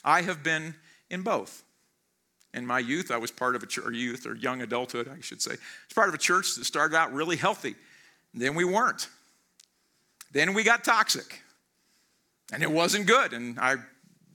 I 0.04 0.22
have 0.22 0.42
been 0.42 0.74
in 1.10 1.22
both. 1.22 1.62
In 2.54 2.66
my 2.66 2.78
youth, 2.78 3.10
I 3.10 3.16
was 3.18 3.30
part 3.30 3.56
of 3.56 3.62
a 3.62 3.66
church, 3.66 3.84
or 3.84 3.92
youth, 3.92 4.26
or 4.26 4.34
young 4.34 4.62
adulthood, 4.62 5.08
I 5.08 5.20
should 5.20 5.42
say. 5.42 5.52
I 5.52 5.54
was 5.88 5.94
part 5.94 6.08
of 6.08 6.14
a 6.14 6.18
church 6.18 6.54
that 6.54 6.64
started 6.64 6.96
out 6.96 7.12
really 7.12 7.36
healthy. 7.36 7.74
Then 8.32 8.54
we 8.54 8.64
weren't. 8.64 9.08
Then 10.32 10.54
we 10.54 10.62
got 10.62 10.84
toxic. 10.84 11.42
And 12.52 12.62
it 12.62 12.70
wasn't 12.70 13.06
good. 13.06 13.32
And 13.32 13.58
I, 13.58 13.76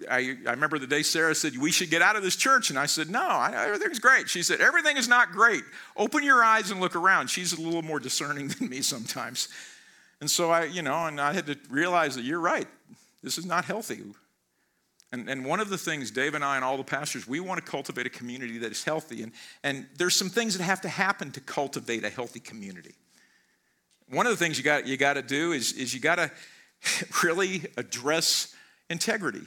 I, 0.09 0.37
I 0.47 0.51
remember 0.51 0.79
the 0.79 0.87
day 0.87 1.03
Sarah 1.03 1.35
said, 1.35 1.57
We 1.57 1.71
should 1.71 1.89
get 1.89 2.01
out 2.01 2.15
of 2.15 2.23
this 2.23 2.35
church. 2.35 2.69
And 2.69 2.79
I 2.79 2.85
said, 2.85 3.09
No, 3.09 3.21
I, 3.21 3.53
everything's 3.67 3.99
great. 3.99 4.29
She 4.29 4.43
said, 4.43 4.61
Everything 4.61 4.97
is 4.97 5.07
not 5.07 5.31
great. 5.31 5.63
Open 5.97 6.23
your 6.23 6.43
eyes 6.43 6.71
and 6.71 6.79
look 6.79 6.95
around. 6.95 7.29
She's 7.29 7.53
a 7.53 7.61
little 7.61 7.81
more 7.81 7.99
discerning 7.99 8.47
than 8.59 8.69
me 8.69 8.81
sometimes. 8.81 9.49
And 10.19 10.29
so 10.29 10.51
I, 10.51 10.65
you 10.65 10.81
know, 10.81 11.05
and 11.05 11.19
I 11.19 11.33
had 11.33 11.47
to 11.47 11.57
realize 11.69 12.15
that 12.15 12.23
you're 12.23 12.39
right. 12.39 12.67
This 13.23 13.37
is 13.37 13.45
not 13.45 13.65
healthy. 13.65 14.01
And, 15.11 15.29
and 15.29 15.43
one 15.45 15.59
of 15.59 15.69
the 15.69 15.77
things 15.77 16.09
Dave 16.09 16.35
and 16.35 16.43
I 16.43 16.55
and 16.55 16.63
all 16.63 16.77
the 16.77 16.83
pastors, 16.83 17.27
we 17.27 17.39
want 17.39 17.63
to 17.63 17.69
cultivate 17.69 18.05
a 18.05 18.09
community 18.09 18.59
that 18.59 18.71
is 18.71 18.83
healthy. 18.83 19.23
And, 19.23 19.31
and 19.63 19.87
there's 19.97 20.15
some 20.15 20.29
things 20.29 20.57
that 20.57 20.63
have 20.63 20.81
to 20.81 20.89
happen 20.89 21.31
to 21.31 21.41
cultivate 21.41 22.05
a 22.05 22.09
healthy 22.09 22.39
community 22.39 22.93
one 24.11 24.27
of 24.27 24.31
the 24.31 24.37
things 24.37 24.57
you 24.57 24.63
got, 24.63 24.85
you 24.85 24.97
got 24.97 25.13
to 25.13 25.21
do 25.21 25.53
is, 25.53 25.73
is 25.73 25.93
you 25.93 25.99
got 25.99 26.15
to 26.15 26.31
really 27.23 27.63
address 27.77 28.53
integrity 28.89 29.43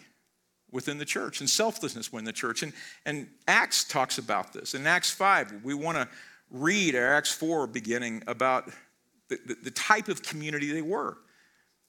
within 0.74 0.98
the 0.98 1.04
church 1.04 1.38
and 1.40 1.48
selflessness 1.48 2.12
within 2.12 2.24
the 2.24 2.32
church. 2.32 2.64
And, 2.64 2.72
and 3.06 3.28
Acts 3.46 3.84
talks 3.84 4.18
about 4.18 4.52
this. 4.52 4.74
In 4.74 4.86
Acts 4.88 5.10
5, 5.12 5.62
we 5.62 5.72
want 5.72 5.96
to 5.96 6.08
read 6.50 6.96
or 6.96 7.14
Acts 7.14 7.32
4 7.32 7.68
beginning 7.68 8.24
about 8.26 8.70
the, 9.28 9.38
the, 9.46 9.54
the 9.64 9.70
type 9.70 10.08
of 10.08 10.22
community 10.22 10.72
they 10.72 10.82
were. 10.82 11.16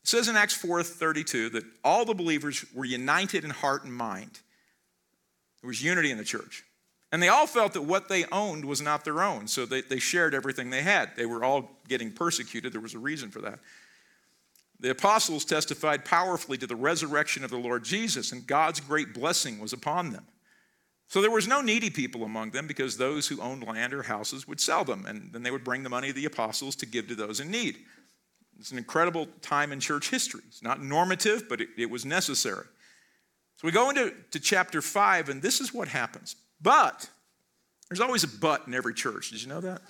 It 0.04 0.08
says 0.08 0.28
in 0.28 0.36
Acts 0.38 0.54
4 0.54 0.84
32 0.84 1.50
that 1.50 1.64
all 1.84 2.06
the 2.06 2.14
believers 2.14 2.64
were 2.76 2.86
united 2.86 3.44
in 3.44 3.50
heart 3.50 3.84
and 3.84 3.94
mind. 3.94 4.40
There 5.62 5.68
was 5.68 5.84
unity 5.84 6.12
in 6.12 6.20
the 6.20 6.24
church. 6.24 6.64
And 7.12 7.24
they 7.24 7.30
all 7.30 7.48
felt 7.48 7.74
that 7.74 7.82
what 7.82 8.08
they 8.08 8.26
owned 8.26 8.66
was 8.66 8.82
not 8.82 9.04
their 9.04 9.24
own, 9.24 9.48
so 9.48 9.66
they, 9.66 9.82
they 9.82 10.00
shared 10.00 10.36
everything 10.36 10.70
they 10.70 10.84
had. 10.84 11.16
They 11.16 11.26
were 11.26 11.44
all 11.44 11.72
getting 11.88 12.12
persecuted. 12.12 12.74
There 12.74 12.82
was 12.82 12.94
a 12.94 13.00
reason 13.00 13.32
for 13.32 13.42
that. 13.42 13.60
The 14.80 14.92
apostles 14.92 15.46
testified 15.46 16.06
powerfully 16.06 16.58
to 16.58 16.68
the 16.68 16.76
resurrection 16.76 17.44
of 17.44 17.52
the 17.52 17.58
Lord 17.58 17.84
Jesus, 17.84 18.32
and 18.32 18.46
God's 18.46 18.80
great 18.80 19.14
blessing 19.14 19.60
was 19.60 19.74
upon 19.74 20.12
them. 20.12 20.26
So 21.08 21.22
there 21.22 21.32
was 21.32 21.48
no 21.48 21.62
needy 21.62 21.90
people 21.90 22.24
among 22.24 22.52
them 22.52 22.68
because 22.68 22.98
those 22.98 23.28
who 23.28 23.40
owned 23.40 23.64
land 23.64 23.94
or 23.94 24.04
houses 24.04 24.48
would 24.48 24.60
sell 24.60 24.84
them, 24.84 25.06
and 25.06 25.32
then 25.32 25.44
they 25.44 25.52
would 25.52 25.64
bring 25.64 25.84
the 25.84 25.90
money 25.90 26.10
of 26.10 26.16
the 26.16 26.26
apostles 26.26 26.76
to 26.78 26.86
give 26.86 27.08
to 27.08 27.16
those 27.16 27.40
in 27.40 27.52
need. 27.52 27.78
It's 28.60 28.72
an 28.72 28.78
incredible 28.78 29.28
time 29.42 29.72
in 29.72 29.80
church 29.80 30.10
history. 30.10 30.42
It's 30.48 30.64
not 30.64 30.82
normative, 30.82 31.48
but 31.48 31.62
it, 31.62 31.70
it 31.78 31.90
was 31.90 32.06
necessary. 32.06 32.66
So 33.58 33.68
we 33.68 33.72
go 33.72 33.90
into 33.90 34.14
to 34.32 34.40
chapter 34.40 34.82
5, 34.82 35.30
and 35.30 35.42
this 35.42 35.62
is 35.62 35.74
what 35.74 35.88
happens. 35.88 36.36
But, 36.62 37.10
there's 37.90 38.02
always 38.02 38.24
a 38.24 38.28
but 38.28 38.64
in 38.68 38.74
every 38.74 38.94
church. 38.94 39.30
Did 39.30 39.42
you 39.42 39.50
know 39.50 39.62
that? 39.62 39.82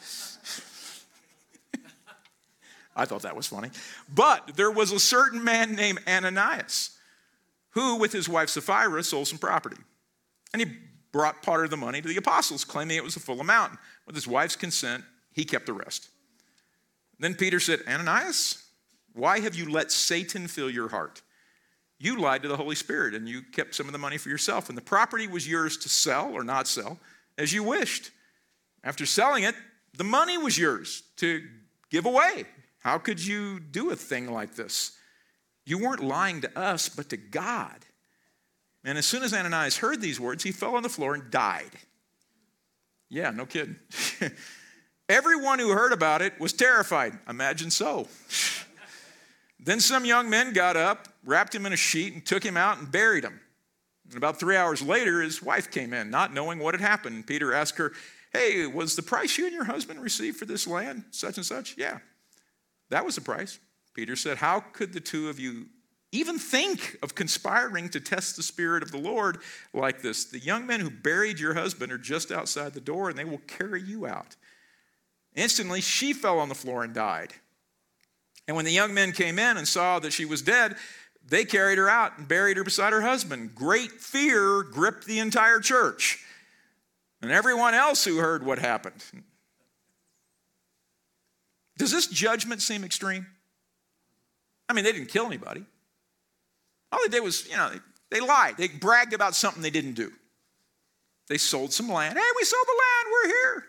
I 2.96 3.06
thought 3.06 3.24
that 3.24 3.36
was 3.36 3.48
funny. 3.48 3.70
But 4.14 4.56
there 4.56 4.72
was 4.72 4.92
a 4.92 5.00
certain 5.00 5.44
man 5.44 5.76
named 5.76 6.00
Ananias 6.08 6.92
who, 7.72 7.98
with 7.98 8.14
his 8.14 8.30
wife 8.30 8.50
Sapphira, 8.50 9.04
sold 9.04 9.28
some 9.28 9.38
property. 9.38 9.78
And 10.54 10.62
he 10.62 10.78
brought 11.12 11.44
part 11.44 11.66
of 11.66 11.72
the 11.72 11.78
money 11.78 12.02
to 12.02 12.08
the 12.08 12.18
apostles, 12.18 12.64
claiming 12.64 12.98
it 12.98 13.04
was 13.04 13.16
a 13.16 13.20
full 13.20 13.42
amount. 13.42 13.78
With 14.06 14.16
his 14.16 14.28
wife's 14.28 14.56
consent, 14.56 15.04
he 15.34 15.44
kept 15.44 15.66
the 15.66 15.74
rest. 15.74 16.10
Then 17.20 17.36
Peter 17.36 17.60
said, 17.60 17.80
Ananias, 17.88 18.64
why 19.14 19.40
have 19.40 19.56
you 19.56 19.70
let 19.70 19.92
Satan 19.92 20.48
fill 20.48 20.70
your 20.70 20.90
heart? 20.90 21.22
You 21.98 22.20
lied 22.20 22.44
to 22.44 22.50
the 22.50 22.58
Holy 22.58 22.76
Spirit 22.76 23.14
and 23.14 23.28
you 23.28 23.42
kept 23.42 23.76
some 23.76 23.88
of 23.88 23.94
the 23.94 23.98
money 23.98 24.18
for 24.18 24.30
yourself, 24.30 24.70
and 24.70 24.78
the 24.78 24.82
property 24.82 25.28
was 25.28 25.48
yours 25.48 25.78
to 25.78 25.90
sell 25.90 26.32
or 26.34 26.44
not 26.44 26.68
sell 26.68 27.00
as 27.38 27.54
you 27.54 27.64
wished. 27.64 28.12
After 28.84 29.06
selling 29.06 29.44
it, 29.44 29.56
the 29.98 30.04
money 30.04 30.38
was 30.38 30.58
yours 30.58 31.04
to 31.18 31.42
give 31.90 32.06
away. 32.06 32.46
How 32.86 33.00
could 33.00 33.26
you 33.26 33.60
do 33.60 33.90
a 33.90 33.96
thing 33.96 34.32
like 34.32 34.54
this? 34.54 34.92
You 35.66 35.80
weren't 35.80 36.04
lying 36.04 36.42
to 36.42 36.56
us, 36.60 36.88
but 36.88 37.10
to 37.10 37.18
God. 37.18 37.84
And 38.84 38.96
as 38.96 39.08
soon 39.08 39.24
as 39.24 39.34
Ananias 39.34 39.78
heard 39.78 40.02
these 40.02 40.20
words, 40.20 40.44
he 40.44 40.52
fell 40.52 40.76
on 40.76 40.84
the 40.84 40.90
floor 40.90 41.16
and 41.16 41.32
died. 41.32 41.72
Yeah, 43.10 43.32
no 43.32 43.48
kidding. 43.48 43.78
Everyone 45.10 45.58
who 45.58 45.70
heard 45.70 45.94
about 45.94 46.22
it 46.22 46.40
was 46.40 46.54
terrified. 46.54 47.18
Imagine 47.28 47.72
so. 47.72 48.08
then 49.60 49.80
some 49.80 50.06
young 50.06 50.30
men 50.30 50.54
got 50.54 50.78
up, 50.78 51.08
wrapped 51.24 51.56
him 51.56 51.66
in 51.66 51.74
a 51.74 51.78
sheet, 51.78 52.14
and 52.14 52.24
took 52.24 52.44
him 52.44 52.56
out 52.56 52.78
and 52.78 52.92
buried 52.92 53.24
him. 53.24 53.40
And 54.10 54.18
about 54.18 54.40
three 54.40 54.58
hours 54.58 54.84
later, 54.84 55.24
his 55.24 55.42
wife 55.42 55.72
came 55.72 55.92
in, 55.92 56.12
not 56.12 56.36
knowing 56.36 56.60
what 56.60 56.76
had 56.76 56.82
happened. 56.82 57.26
Peter 57.26 57.52
asked 57.52 57.80
her, 57.80 57.94
Hey, 58.32 58.68
was 58.68 58.96
the 58.96 59.02
price 59.02 59.40
you 59.40 59.46
and 59.46 59.56
your 59.56 59.64
husband 59.64 60.00
received 60.04 60.38
for 60.38 60.46
this 60.46 60.68
land 60.68 61.06
such 61.10 61.38
and 61.38 61.46
such? 61.46 61.76
Yeah, 61.80 61.98
that 62.90 63.06
was 63.06 63.16
the 63.16 63.22
price. 63.22 63.60
Peter 63.94 64.16
said, 64.16 64.38
How 64.38 64.60
could 64.60 64.94
the 64.94 65.00
two 65.00 65.30
of 65.30 65.40
you 65.40 65.68
even 66.12 66.38
think 66.38 66.98
of 67.02 67.16
conspiring 67.16 67.90
to 67.90 68.00
test 68.00 68.36
the 68.36 68.44
Spirit 68.44 68.84
of 68.84 68.92
the 68.92 68.98
Lord 68.98 69.40
like 69.74 70.02
this? 70.02 70.26
The 70.26 70.40
young 70.40 70.66
men 70.66 70.80
who 70.80 70.90
buried 70.90 71.40
your 71.40 71.54
husband 71.54 71.92
are 71.92 71.98
just 71.98 72.32
outside 72.32 72.74
the 72.74 72.82
door, 72.82 73.10
and 73.10 73.18
they 73.18 73.26
will 73.26 73.42
carry 73.48 73.82
you 73.82 74.06
out. 74.06 74.36
Instantly, 75.36 75.82
she 75.82 76.14
fell 76.14 76.40
on 76.40 76.50
the 76.50 76.56
floor 76.56 76.84
and 76.84 76.94
died. 76.94 77.34
And 78.48 78.56
when 78.56 78.66
the 78.66 78.72
young 78.72 78.94
men 78.94 79.12
came 79.12 79.40
in 79.40 79.58
and 79.58 79.68
saw 79.68 80.00
that 80.00 80.14
she 80.14 80.26
was 80.26 80.42
dead, 80.42 80.76
they 81.28 81.46
carried 81.46 81.78
her 81.78 81.90
out 81.90 82.18
and 82.18 82.28
buried 82.28 82.58
her 82.58 82.64
beside 82.64 82.94
her 82.94 83.02
husband. 83.02 83.56
Great 83.56 83.92
fear 83.92 84.62
gripped 84.62 85.06
the 85.06 85.20
entire 85.20 85.60
church 85.60 86.24
and 87.22 87.32
everyone 87.32 87.74
else 87.74 88.06
who 88.06 88.18
heard 88.18 88.46
what 88.46 88.60
happened. 88.60 89.04
Does 91.78 91.92
this 91.92 92.08
judgment 92.08 92.62
seem 92.62 92.84
extreme? 92.84 93.28
I 94.70 94.74
mean, 94.74 94.84
they 94.84 94.92
didn't 94.92 95.10
kill 95.10 95.26
anybody. 95.26 95.64
All 96.92 97.00
they 97.04 97.10
did 97.10 97.24
was, 97.24 97.48
you 97.48 97.58
know, 97.58 97.70
they, 97.70 97.80
they 98.12 98.20
lied. 98.26 98.56
They 98.58 98.68
bragged 98.68 99.14
about 99.14 99.36
something 99.36 99.62
they 99.62 99.70
didn't 99.70 99.94
do. 99.94 100.12
They 101.28 101.38
sold 101.38 101.74
some 101.74 101.90
land. 101.90 102.18
Hey, 102.18 102.26
we 102.38 102.44
sold 102.44 102.66
the 102.66 102.72
land. 102.72 103.14
We're 103.14 103.28
here. 103.28 103.66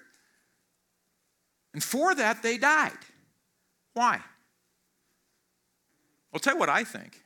And 1.75 1.83
for 1.83 2.15
that, 2.15 2.43
they 2.43 2.59
died. 2.59 2.93
Why? 3.95 4.21
I'll 6.33 6.41
tell 6.41 6.55
you 6.55 6.61
what 6.61 6.69
I 6.69 6.85
think. 6.85 7.23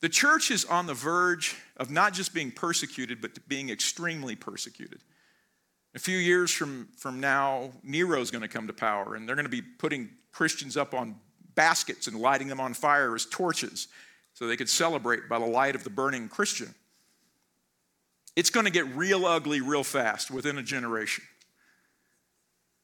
The 0.00 0.08
church 0.08 0.50
is 0.50 0.64
on 0.64 0.86
the 0.86 0.94
verge 0.94 1.56
of 1.76 1.90
not 1.90 2.12
just 2.12 2.32
being 2.32 2.50
persecuted, 2.50 3.20
but 3.20 3.48
being 3.48 3.70
extremely 3.70 4.36
persecuted. 4.36 5.00
A 5.96 5.98
few 5.98 6.18
years 6.18 6.52
from, 6.52 6.88
from 6.98 7.20
now, 7.20 7.70
Nero's 7.82 8.30
going 8.30 8.42
to 8.42 8.48
come 8.48 8.66
to 8.66 8.74
power, 8.74 9.14
and 9.14 9.26
they're 9.26 9.34
going 9.34 9.46
to 9.46 9.50
be 9.50 9.62
putting 9.62 10.10
Christians 10.30 10.76
up 10.76 10.92
on 10.92 11.16
baskets 11.54 12.06
and 12.06 12.20
lighting 12.20 12.48
them 12.48 12.60
on 12.60 12.74
fire 12.74 13.14
as 13.14 13.24
torches 13.24 13.88
so 14.34 14.46
they 14.46 14.58
could 14.58 14.68
celebrate 14.68 15.26
by 15.26 15.38
the 15.38 15.46
light 15.46 15.74
of 15.74 15.84
the 15.84 15.90
burning 15.90 16.28
Christian. 16.28 16.74
It's 18.36 18.50
going 18.50 18.66
to 18.66 18.72
get 18.72 18.86
real 18.94 19.24
ugly 19.24 19.62
real 19.62 19.82
fast 19.82 20.30
within 20.30 20.58
a 20.58 20.62
generation. 20.62 21.24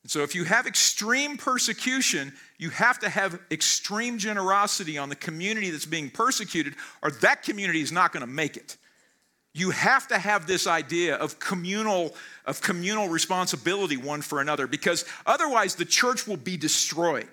And 0.03 0.11
so, 0.11 0.22
if 0.22 0.35
you 0.35 0.44
have 0.44 0.66
extreme 0.66 1.37
persecution, 1.37 2.33
you 2.57 2.70
have 2.70 2.98
to 3.01 3.11
have 3.11 3.38
extreme 3.51 4.16
generosity 4.16 4.96
on 4.96 5.11
the 5.11 5.16
community 5.16 5.68
that's 5.68 5.85
being 5.85 6.09
persecuted, 6.09 6.75
or 7.03 7.11
that 7.11 7.42
community 7.42 7.83
is 7.83 7.92
not 7.92 8.12
going 8.12 8.22
to 8.22 8.27
make 8.27 8.57
it. 8.57 8.79
You 9.54 9.70
have 9.70 10.08
to 10.08 10.18
have 10.18 10.46
this 10.46 10.66
idea 10.66 11.16
of 11.16 11.38
communal, 11.38 12.14
of 12.46 12.62
communal 12.62 13.08
responsibility 13.08 13.96
one 13.96 14.22
for 14.22 14.40
another, 14.40 14.66
because 14.66 15.04
otherwise 15.26 15.74
the 15.74 15.84
church 15.84 16.26
will 16.26 16.38
be 16.38 16.56
destroyed. 16.56 17.28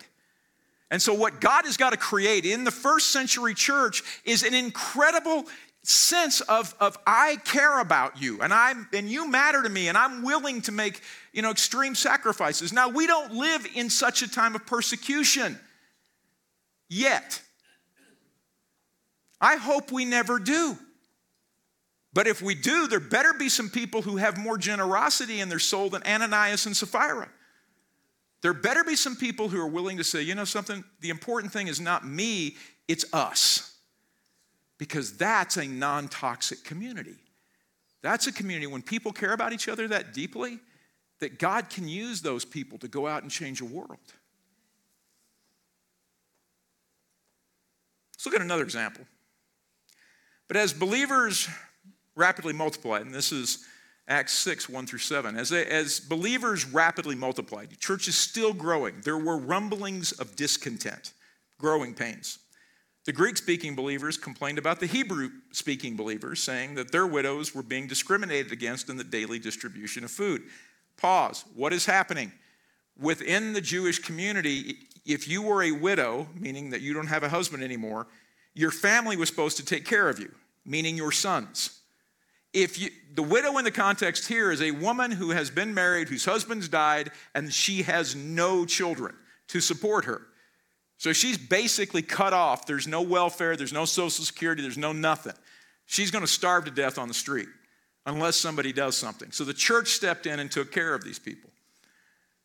And 0.91 1.01
so, 1.01 1.13
what 1.13 1.39
God 1.39 1.65
has 1.65 1.77
got 1.77 1.91
to 1.91 1.97
create 1.97 2.45
in 2.45 2.63
the 2.63 2.71
first 2.71 3.11
century 3.11 3.53
church 3.53 4.03
is 4.25 4.43
an 4.43 4.53
incredible 4.53 5.45
sense 5.83 6.41
of, 6.41 6.75
of 6.79 6.97
I 7.07 7.37
care 7.45 7.79
about 7.79 8.21
you 8.21 8.41
and 8.41 8.53
I'm 8.53 8.87
and 8.93 9.09
you 9.09 9.29
matter 9.29 9.63
to 9.63 9.69
me 9.69 9.87
and 9.87 9.97
I'm 9.97 10.23
willing 10.23 10.61
to 10.63 10.73
make 10.73 11.01
you 11.31 11.41
know 11.41 11.51
extreme 11.51 11.95
sacrifices. 11.95 12.73
Now 12.73 12.89
we 12.89 13.07
don't 13.07 13.33
live 13.33 13.65
in 13.75 13.89
such 13.89 14.21
a 14.21 14.29
time 14.29 14.55
of 14.55 14.65
persecution 14.65 15.57
yet. 16.89 17.41
I 19.39 19.55
hope 19.55 19.91
we 19.91 20.03
never 20.03 20.37
do. 20.37 20.77
But 22.19 22.27
if 22.27 22.41
we 22.41 22.53
do, 22.53 22.85
there 22.85 22.99
better 22.99 23.31
be 23.31 23.47
some 23.47 23.69
people 23.69 24.01
who 24.01 24.17
have 24.17 24.37
more 24.37 24.57
generosity 24.57 25.39
in 25.39 25.47
their 25.47 25.57
soul 25.57 25.89
than 25.89 26.03
Ananias 26.03 26.65
and 26.65 26.75
Sapphira. 26.75 27.29
There 28.41 28.53
better 28.53 28.83
be 28.83 28.97
some 28.97 29.15
people 29.15 29.47
who 29.47 29.57
are 29.61 29.69
willing 29.69 29.95
to 29.95 30.03
say, 30.03 30.21
you 30.21 30.35
know 30.35 30.43
something, 30.43 30.83
the 30.99 31.11
important 31.11 31.53
thing 31.53 31.69
is 31.69 31.79
not 31.79 32.05
me, 32.05 32.57
it's 32.89 33.05
us 33.13 33.77
because 34.77 35.15
that's 35.15 35.55
a 35.55 35.65
non 35.65 36.09
toxic 36.09 36.65
community. 36.65 37.15
That's 38.01 38.27
a 38.27 38.33
community 38.33 38.67
when 38.67 38.81
people 38.81 39.13
care 39.13 39.31
about 39.31 39.53
each 39.53 39.69
other 39.69 39.87
that 39.87 40.13
deeply 40.13 40.59
that 41.21 41.39
God 41.39 41.69
can 41.69 41.87
use 41.87 42.21
those 42.21 42.43
people 42.43 42.77
to 42.79 42.89
go 42.89 43.07
out 43.07 43.23
and 43.23 43.31
change 43.31 43.61
a 43.61 43.65
world. 43.65 43.97
Let's 48.11 48.25
look 48.25 48.35
at 48.35 48.41
another 48.41 48.63
example. 48.63 49.05
But 50.49 50.57
as 50.57 50.73
believers 50.73 51.47
rapidly 52.19 52.53
multiplied. 52.53 53.01
and 53.01 53.15
this 53.15 53.31
is 53.31 53.65
Acts 54.07 54.33
6, 54.33 54.67
1 54.67 54.87
through 54.87 54.99
7. 54.99 55.37
As, 55.37 55.51
as 55.51 55.99
believers 55.99 56.65
rapidly 56.65 57.15
multiplied, 57.15 57.69
the 57.69 57.75
church 57.75 58.07
is 58.07 58.17
still 58.17 58.53
growing. 58.53 59.01
There 59.01 59.17
were 59.17 59.37
rumblings 59.37 60.11
of 60.13 60.35
discontent, 60.35 61.13
growing 61.59 61.93
pains. 61.93 62.39
The 63.05 63.13
Greek 63.13 63.37
speaking 63.37 63.75
believers 63.75 64.17
complained 64.17 64.57
about 64.57 64.79
the 64.79 64.85
Hebrew 64.85 65.29
speaking 65.51 65.95
believers, 65.95 66.41
saying 66.41 66.75
that 66.75 66.91
their 66.91 67.07
widows 67.07 67.55
were 67.55 67.63
being 67.63 67.87
discriminated 67.87 68.51
against 68.51 68.89
in 68.89 68.97
the 68.97 69.03
daily 69.03 69.39
distribution 69.39 70.03
of 70.03 70.11
food. 70.11 70.43
Pause. 70.97 71.45
What 71.55 71.71
is 71.71 71.85
happening? 71.85 72.31
Within 72.99 73.53
the 73.53 73.61
Jewish 73.61 73.99
community, 73.99 74.75
if 75.05 75.27
you 75.27 75.41
were 75.41 75.63
a 75.63 75.71
widow, 75.71 76.27
meaning 76.35 76.71
that 76.71 76.81
you 76.81 76.93
don't 76.93 77.07
have 77.07 77.23
a 77.23 77.29
husband 77.29 77.63
anymore, 77.63 78.07
your 78.53 78.71
family 78.71 79.15
was 79.15 79.29
supposed 79.29 79.57
to 79.57 79.65
take 79.65 79.85
care 79.85 80.09
of 80.09 80.19
you, 80.19 80.31
meaning 80.65 80.97
your 80.97 81.11
sons. 81.11 81.78
If 82.53 82.79
you, 82.79 82.89
the 83.13 83.23
widow 83.23 83.57
in 83.57 83.65
the 83.65 83.71
context 83.71 84.27
here 84.27 84.51
is 84.51 84.61
a 84.61 84.71
woman 84.71 85.11
who 85.11 85.31
has 85.31 85.49
been 85.49 85.73
married, 85.73 86.09
whose 86.09 86.25
husband's 86.25 86.67
died, 86.67 87.11
and 87.35 87.53
she 87.53 87.83
has 87.83 88.15
no 88.15 88.65
children 88.65 89.15
to 89.49 89.59
support 89.59 90.05
her. 90.05 90.21
So 90.97 91.13
she's 91.13 91.37
basically 91.37 92.01
cut 92.01 92.33
off. 92.33 92.65
There's 92.65 92.87
no 92.87 93.01
welfare, 93.01 93.55
there's 93.55 93.73
no 93.73 93.85
social 93.85 94.25
security, 94.25 94.61
there's 94.61 94.77
no 94.77 94.91
nothing. 94.91 95.33
She's 95.85 96.11
going 96.11 96.23
to 96.23 96.31
starve 96.31 96.65
to 96.65 96.71
death 96.71 96.97
on 96.97 97.07
the 97.07 97.13
street 97.13 97.47
unless 98.05 98.35
somebody 98.35 98.73
does 98.73 98.97
something. 98.97 99.31
So 99.31 99.43
the 99.43 99.53
church 99.53 99.89
stepped 99.89 100.25
in 100.25 100.39
and 100.39 100.51
took 100.51 100.71
care 100.71 100.93
of 100.93 101.03
these 101.03 101.19
people. 101.19 101.51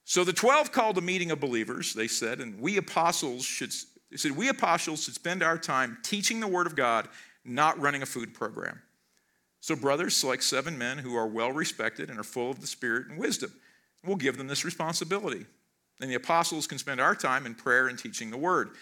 So 0.05 0.23
the 0.23 0.33
12 0.33 0.71
called 0.71 0.99
a 0.99 1.01
meeting 1.01 1.31
of 1.31 1.41
believers, 1.41 1.95
they 1.95 2.09
said, 2.09 2.41
and 2.41 2.61
we 2.61 2.77
apostles 2.77 3.45
should, 3.45 3.73
they 4.11 4.19
said, 4.19 4.33
we 4.33 4.49
apostles 4.49 5.05
should 5.05 5.15
spend 5.15 5.43
our 5.43 5.59
time 5.59 5.99
teaching 6.03 6.41
the 6.41 6.47
word 6.47 6.67
of 6.67 6.77
God, 6.77 7.09
not 7.45 7.81
running 7.81 8.03
a 8.03 8.07
food 8.07 8.35
program. 8.35 8.81
So, 9.65 9.75
brothers, 9.75 10.15
select 10.15 10.45
seven 10.45 10.77
men 10.77 10.99
who 10.99 11.17
are 11.17 11.27
well 11.27 11.51
respected 11.51 12.11
and 12.11 12.19
are 12.19 12.23
full 12.23 12.51
of 12.51 12.61
the 12.61 12.67
Spirit 12.67 13.07
and 13.09 13.19
wisdom. 13.19 13.51
We'll 14.05 14.17
give 14.17 14.37
them 14.37 14.47
this 14.47 14.63
responsibility. 14.63 15.47
And 16.03 16.11
the 16.11 16.17
apostles 16.17 16.67
can 16.67 16.77
spend 16.77 17.01
our 17.01 17.15
time 17.15 17.47
in 17.47 17.55
prayer 17.55 17.89
and 17.89 17.99
teaching 17.99 18.31
the 18.31 18.37
word. 18.37 18.73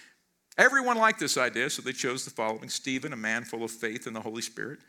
Everyone 0.58 0.96
liked 0.96 1.20
this 1.20 1.38
idea, 1.38 1.70
so 1.70 1.82
they 1.82 1.92
chose 1.92 2.24
the 2.24 2.32
following 2.32 2.68
Stephen, 2.68 3.12
a 3.12 3.16
man 3.16 3.44
full 3.44 3.62
of 3.62 3.70
faith 3.70 4.08
in 4.08 4.12
the 4.12 4.20
Holy 4.20 4.42
Spirit, 4.42 4.80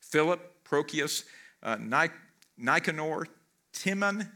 Philip, 0.00 0.64
Prochorus, 0.64 1.22
uh, 1.62 1.76
Nicanor, 2.58 3.28
Timon, 3.72 4.28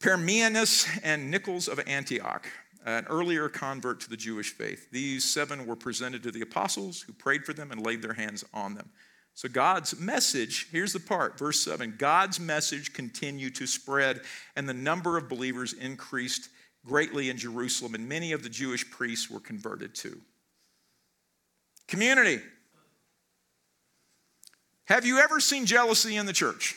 Parmenas, 0.00 0.88
and 1.04 1.30
Nicholas 1.30 1.68
of 1.68 1.80
Antioch, 1.86 2.48
an 2.84 3.06
earlier 3.08 3.48
convert 3.48 4.00
to 4.00 4.10
the 4.10 4.16
Jewish 4.16 4.50
faith. 4.52 4.90
These 4.90 5.22
seven 5.22 5.64
were 5.64 5.76
presented 5.76 6.24
to 6.24 6.32
the 6.32 6.42
apostles 6.42 7.02
who 7.02 7.12
prayed 7.12 7.44
for 7.44 7.52
them 7.52 7.70
and 7.70 7.86
laid 7.86 8.02
their 8.02 8.14
hands 8.14 8.44
on 8.52 8.74
them. 8.74 8.90
So, 9.34 9.48
God's 9.48 9.98
message, 9.98 10.68
here's 10.70 10.92
the 10.92 11.00
part, 11.00 11.38
verse 11.38 11.60
7 11.60 11.96
God's 11.98 12.38
message 12.38 12.92
continued 12.92 13.56
to 13.56 13.66
spread, 13.66 14.20
and 14.54 14.68
the 14.68 14.74
number 14.74 15.16
of 15.16 15.28
believers 15.28 15.72
increased 15.72 16.48
greatly 16.86 17.30
in 17.30 17.36
Jerusalem, 17.36 17.94
and 17.94 18.08
many 18.08 18.32
of 18.32 18.42
the 18.42 18.48
Jewish 18.48 18.88
priests 18.90 19.30
were 19.30 19.40
converted 19.40 19.94
too. 19.94 20.20
Community. 21.88 22.40
Have 24.86 25.06
you 25.06 25.18
ever 25.18 25.40
seen 25.40 25.64
jealousy 25.64 26.16
in 26.16 26.26
the 26.26 26.32
church? 26.32 26.76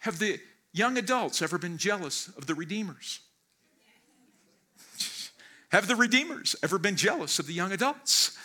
Have 0.00 0.18
the 0.18 0.40
young 0.72 0.98
adults 0.98 1.40
ever 1.40 1.56
been 1.56 1.78
jealous 1.78 2.28
of 2.36 2.46
the 2.46 2.54
redeemers? 2.54 3.20
Have 5.70 5.86
the 5.86 5.96
redeemers 5.96 6.56
ever 6.62 6.78
been 6.78 6.96
jealous 6.96 7.38
of 7.38 7.46
the 7.46 7.52
young 7.52 7.72
adults? 7.72 8.36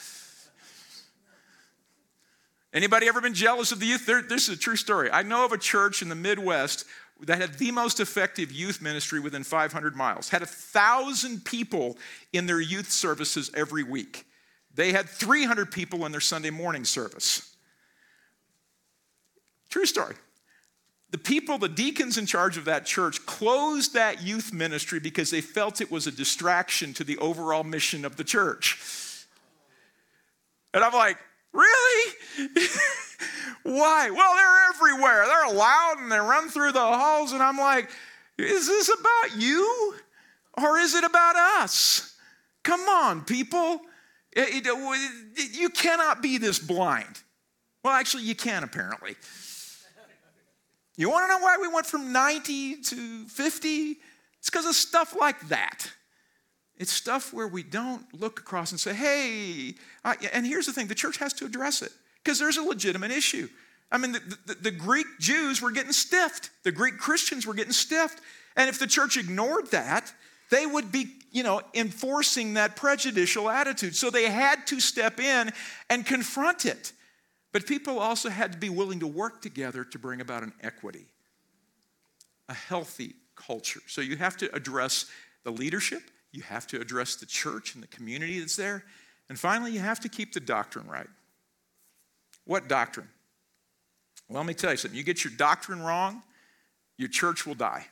Anybody 2.74 3.08
ever 3.08 3.22
been 3.22 3.36
jealous 3.36 3.72
of 3.72 3.80
the 3.80 3.86
youth? 3.86 4.06
There, 4.06 4.22
this 4.22 4.50
is 4.50 4.58
a 4.58 4.60
true 4.60 4.76
story. 4.76 5.10
I 5.12 5.22
know 5.22 5.46
of 5.46 5.52
a 5.52 5.58
church 5.58 6.02
in 6.02 6.10
the 6.10 6.16
Midwest 6.16 6.86
that 7.22 7.40
had 7.40 7.54
the 7.54 7.72
most 7.72 8.00
effective 8.00 8.52
youth 8.52 8.82
ministry 8.82 9.20
within 9.20 9.44
500 9.44 9.96
miles, 9.96 10.30
had 10.30 10.42
a 10.42 10.48
thousand 10.48 11.46
people 11.46 11.98
in 12.34 12.48
their 12.48 12.60
youth 12.60 12.92
services 12.92 13.52
every 13.56 13.84
week. 13.84 14.26
They 14.74 14.92
had 14.92 15.08
300 15.08 15.72
people 15.72 16.06
in 16.06 16.12
their 16.12 16.20
Sunday 16.20 16.50
morning 16.50 16.84
service. 16.84 17.56
True 19.70 19.86
story. 19.86 20.16
The 21.14 21.20
people, 21.20 21.60
the 21.60 21.70
deacons 21.70 22.18
in 22.18 22.26
charge 22.26 22.58
of 22.58 22.66
that 22.66 22.88
church, 22.88 23.24
closed 23.28 23.94
that 23.94 24.24
youth 24.24 24.52
ministry 24.52 25.00
because 25.00 25.30
they 25.30 25.42
felt 25.42 25.80
it 25.80 25.92
was 25.92 26.08
a 26.08 26.12
distraction 26.12 26.92
to 26.96 27.04
the 27.04 27.20
overall 27.20 27.64
mission 27.64 28.04
of 28.04 28.16
the 28.16 28.24
church. 28.24 28.80
And 30.74 30.84
I'm 30.84 30.92
like, 30.92 31.20
really? 31.52 32.14
Why? 33.62 34.10
Well, 34.10 34.34
they're 34.34 34.70
everywhere. 34.74 35.26
They're 35.28 35.54
loud 35.56 35.98
and 36.00 36.12
they 36.12 36.18
run 36.18 36.50
through 36.50 36.72
the 36.72 36.80
halls. 36.80 37.32
And 37.32 37.44
I'm 37.44 37.60
like, 37.60 37.92
is 38.40 38.66
this 38.66 38.90
about 38.90 39.40
you 39.40 39.94
or 40.58 40.80
is 40.80 40.96
it 40.96 41.04
about 41.04 41.36
us? 41.36 42.16
Come 42.64 42.82
on, 42.90 43.24
people. 43.24 43.82
You 44.36 45.70
cannot 45.70 46.24
be 46.24 46.40
this 46.40 46.58
blind. 46.58 47.22
Well, 47.84 47.94
actually, 47.94 48.24
you 48.24 48.34
can 48.34 48.64
apparently. 48.64 49.16
You 50.96 51.10
want 51.10 51.26
to 51.26 51.28
know 51.28 51.44
why 51.44 51.58
we 51.60 51.68
went 51.68 51.86
from 51.86 52.12
90 52.12 52.82
to 52.84 53.26
50? 53.26 53.98
It's 54.40 54.50
because 54.50 54.66
of 54.66 54.76
stuff 54.76 55.16
like 55.20 55.48
that. 55.50 55.92
It's 56.78 56.92
stuff 56.92 57.34
where 57.34 57.48
we 57.48 57.64
don't 57.64 58.06
look 58.20 58.40
across 58.40 58.72
and 58.72 58.80
say, 58.80 58.94
hey, 58.94 59.76
I, 60.04 60.16
and 60.34 60.46
here's 60.46 60.66
the 60.66 60.74
thing 60.74 60.88
the 60.88 60.96
church 60.96 61.18
has 61.18 61.34
to 61.34 61.46
address 61.46 61.82
it 61.82 61.92
because 62.24 62.40
there's 62.40 62.58
a 62.58 62.64
legitimate 62.64 63.12
issue. 63.12 63.48
I 63.92 63.98
mean, 63.98 64.14
the, 64.14 64.38
the, 64.48 64.54
the, 64.56 64.72
Greek 64.72 65.06
Jews 65.20 65.62
were 65.62 65.70
getting 65.72 65.92
stiffed, 65.92 66.50
the 66.64 66.72
Greek 66.72 66.98
Christians 66.98 67.46
were 67.46 67.54
getting 67.54 67.74
stiffed. 67.74 68.22
And 68.56 68.70
if 68.70 68.80
the 68.80 68.88
church 68.88 69.18
ignored 69.18 69.68
that, 69.72 70.12
they 70.50 70.66
would 70.66 70.92
be, 70.92 71.08
you 71.32 71.44
know, 71.44 71.62
enforcing 71.74 72.56
that 72.56 72.76
prejudicial 72.76 73.50
attitude. 73.50 73.96
So 73.96 74.10
they 74.10 74.30
had 74.30 74.66
to 74.68 74.80
step 74.80 75.20
in 75.20 75.52
and 75.90 76.06
confront 76.06 76.66
it. 76.66 76.92
But 77.54 77.66
people 77.66 78.00
also 78.00 78.30
had 78.30 78.52
to 78.52 78.58
be 78.58 78.70
willing 78.70 79.00
to 79.00 79.08
work 79.08 79.42
together 79.42 79.86
to 79.86 80.00
bring 80.00 80.20
about 80.20 80.44
an 80.44 80.52
equity, 80.62 81.06
a 82.50 82.54
healthy 82.54 83.14
culture. 83.36 83.82
So 83.88 84.02
you 84.02 84.18
have 84.18 84.36
to 84.38 84.54
address 84.54 85.06
the 85.44 85.52
leadership, 85.52 86.02
you 86.32 86.42
have 86.42 86.68
to 86.68 86.82
address 86.82 87.16
the 87.16 87.26
church 87.26 87.76
and 87.76 87.84
the 87.84 87.88
community 87.88 88.40
that's 88.40 88.56
there, 88.56 88.84
and 89.30 89.40
finally, 89.40 89.72
you 89.72 89.80
have 89.80 90.00
to 90.02 90.10
keep 90.10 90.34
the 90.34 90.40
doctrine 90.40 90.88
right. 90.88 91.08
What 92.46 92.68
doctrine? 92.68 93.08
Well, 94.28 94.40
let 94.40 94.48
me 94.48 94.54
tell 94.54 94.72
you 94.72 94.78
something. 94.78 94.98
You 94.98 95.04
get 95.04 95.24
your 95.24 95.34
doctrine 95.38 95.82
wrong, 95.82 96.24
your 96.98 97.10
church 97.10 97.46
will 97.46 97.56
die. 97.56 97.86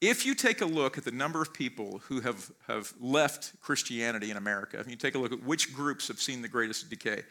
If 0.00 0.24
you 0.24 0.34
take 0.34 0.62
a 0.62 0.66
look 0.66 0.96
at 0.96 1.04
the 1.04 1.10
number 1.10 1.42
of 1.42 1.52
people 1.52 2.00
who 2.06 2.20
have, 2.20 2.50
have 2.68 2.94
left 3.00 3.52
Christianity 3.60 4.30
in 4.30 4.36
America, 4.36 4.78
if 4.80 4.88
you 4.88 4.96
take 4.96 5.14
a 5.14 5.18
look 5.18 5.32
at 5.32 5.42
which 5.42 5.74
groups 5.74 6.08
have 6.08 6.20
seen 6.20 6.40
the 6.40 6.48
greatest 6.48 6.88
decay, 6.88 7.22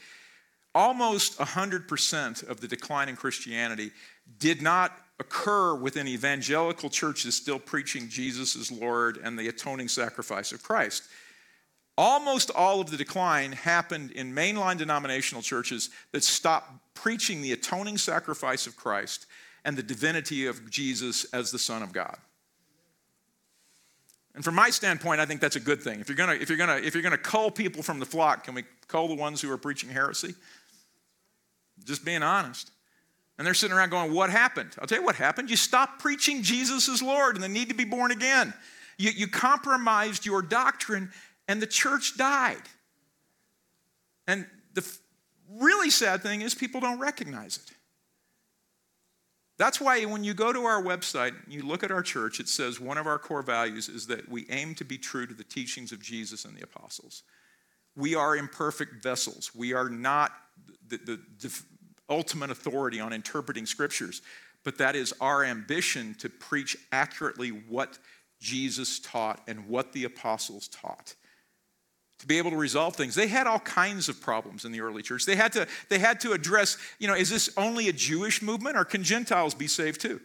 almost 0.76 1.38
100% 1.40 2.48
of 2.48 2.62
the 2.62 2.68
decline 2.68 3.10
in 3.10 3.16
Christianity 3.16 3.92
did 4.38 4.62
not 4.62 4.98
occur 5.20 5.76
within 5.76 6.08
evangelical 6.08 6.90
churches 6.90 7.36
still 7.36 7.60
preaching 7.60 8.08
Jesus 8.08 8.56
as 8.56 8.72
Lord 8.72 9.18
and 9.24 9.38
the 9.38 9.48
atoning 9.48 9.90
sacrifice 9.90 10.52
of 10.52 10.64
Christ. 10.64 11.04
Almost 11.98 12.52
all 12.52 12.80
of 12.80 12.90
the 12.90 12.98
decline 12.98 13.52
happened 13.52 14.12
in 14.12 14.34
mainline 14.34 14.78
denominational 14.78 15.42
churches 15.42 15.90
that 16.14 16.24
stopped 16.24 16.72
preaching 16.94 17.42
the 17.42 17.52
atoning 17.52 17.98
sacrifice 17.98 18.68
of 18.68 18.78
Christ 18.78 19.26
and 19.66 19.76
the 19.76 19.84
divinity 19.84 20.46
of 20.46 20.70
Jesus 20.70 21.26
as 21.34 21.52
the 21.52 21.60
Son 21.60 21.84
of 21.84 21.92
God. 21.92 22.18
And 24.36 24.46
from 24.46 24.56
my 24.56 24.70
standpoint, 24.70 25.20
I 25.20 25.26
think 25.26 25.42
that's 25.42 25.58
a 25.58 25.60
good 25.60 25.82
thing. 25.82 26.00
If 26.00 26.08
you're 26.08 26.16
gonna, 26.16 26.34
if 26.34 26.48
you're 26.48 26.58
gonna, 26.58 26.78
if 26.78 26.94
you're 26.94 27.04
gonna 27.04 27.18
cull 27.18 27.52
people 27.52 27.84
from 27.84 28.00
the 28.00 28.06
flock, 28.06 28.46
can 28.46 28.54
we 28.54 28.64
cull 28.88 29.10
the 29.10 29.16
ones 29.16 29.42
who 29.42 29.52
are 29.52 29.58
preaching 29.58 29.90
heresy? 29.90 30.36
Just 31.86 32.06
being 32.06 32.24
honest. 32.24 32.72
And 33.38 33.46
they're 33.48 33.54
sitting 33.54 33.76
around 33.76 33.90
going, 33.90 34.14
What 34.14 34.30
happened? 34.30 34.76
I'll 34.80 34.88
tell 34.88 35.00
you 35.00 35.06
what 35.06 35.16
happened. 35.16 35.50
You 35.50 35.56
stopped 35.56 36.00
preaching 36.00 36.44
Jesus 36.44 36.90
as 36.90 37.02
Lord 37.02 37.36
and 37.36 37.44
the 37.44 37.50
need 37.50 37.70
to 37.70 37.76
be 37.76 37.86
born 37.86 38.12
again. 38.12 38.54
You, 38.98 39.12
you 39.12 39.28
compromised 39.28 40.26
your 40.26 40.42
doctrine 40.42 41.12
and 41.48 41.62
the 41.62 41.68
church 41.68 42.18
died. 42.18 42.62
And 44.28 44.46
the 44.74 44.86
really 45.50 45.90
sad 45.90 46.22
thing 46.22 46.42
is 46.42 46.54
people 46.54 46.82
don't 46.82 47.00
recognize 47.00 47.58
it. 47.58 47.74
That's 49.58 49.82
why 49.82 50.04
when 50.06 50.24
you 50.24 50.34
go 50.34 50.54
to 50.54 50.64
our 50.64 50.82
website, 50.82 51.34
and 51.44 51.54
you 51.54 51.64
look 51.64 51.84
at 51.84 51.92
our 51.92 52.02
church, 52.02 52.40
it 52.40 52.48
says 52.48 52.80
one 52.80 52.98
of 52.98 53.08
our 53.08 53.20
core 53.20 53.42
values 53.42 53.90
is 53.90 54.08
that 54.08 54.30
we 54.30 54.46
aim 54.50 54.74
to 54.76 54.86
be 54.86 54.98
true 54.98 55.28
to 55.28 55.34
the 55.34 55.44
teachings 55.44 55.92
of 55.92 56.02
Jesus 56.02 56.46
and 56.46 56.56
the 56.56 56.64
apostles. 56.64 57.24
We 57.96 58.16
are 58.16 58.38
imperfect 58.38 59.04
vessels. 59.04 59.52
We 59.54 59.74
are 59.74 59.90
not 59.90 60.32
the, 60.88 60.98
the, 60.98 61.20
the 61.42 61.62
ultimate 62.10 62.50
authority 62.50 63.00
on 63.00 63.14
interpreting 63.14 63.66
scriptures, 63.66 64.22
but 64.64 64.78
that 64.78 64.96
is 64.96 65.14
our 65.22 65.44
ambition 65.44 66.16
to 66.20 66.30
preach 66.30 66.78
accurately 66.92 67.50
what 67.50 67.98
Jesus 68.40 69.00
taught 69.00 69.42
and 69.48 69.68
what 69.68 69.94
the 69.94 70.06
apostles 70.06 70.68
taught 70.68 71.16
to 72.20 72.28
be 72.28 72.38
able 72.38 72.52
to 72.52 72.58
resolve 72.58 72.96
things. 72.96 73.16
They 73.16 73.28
had 73.28 73.48
all 73.48 73.60
kinds 73.60 74.10
of 74.10 74.22
problems 74.22 74.66
in 74.66 74.72
the 74.72 74.82
early 74.82 75.02
church. 75.02 75.26
They 75.26 75.36
had 75.36 75.54
to, 75.54 75.68
they 75.88 76.00
had 76.00 76.20
to 76.22 76.34
address, 76.34 76.78
you 77.00 77.08
know, 77.08 77.16
is 77.16 77.30
this 77.30 77.50
only 77.58 77.88
a 77.88 77.94
Jewish 77.94 78.42
movement 78.42 78.76
or 78.76 78.84
can 78.84 79.04
Gentiles 79.04 79.54
be 79.54 79.68
saved 79.68 80.02
too? 80.02 80.20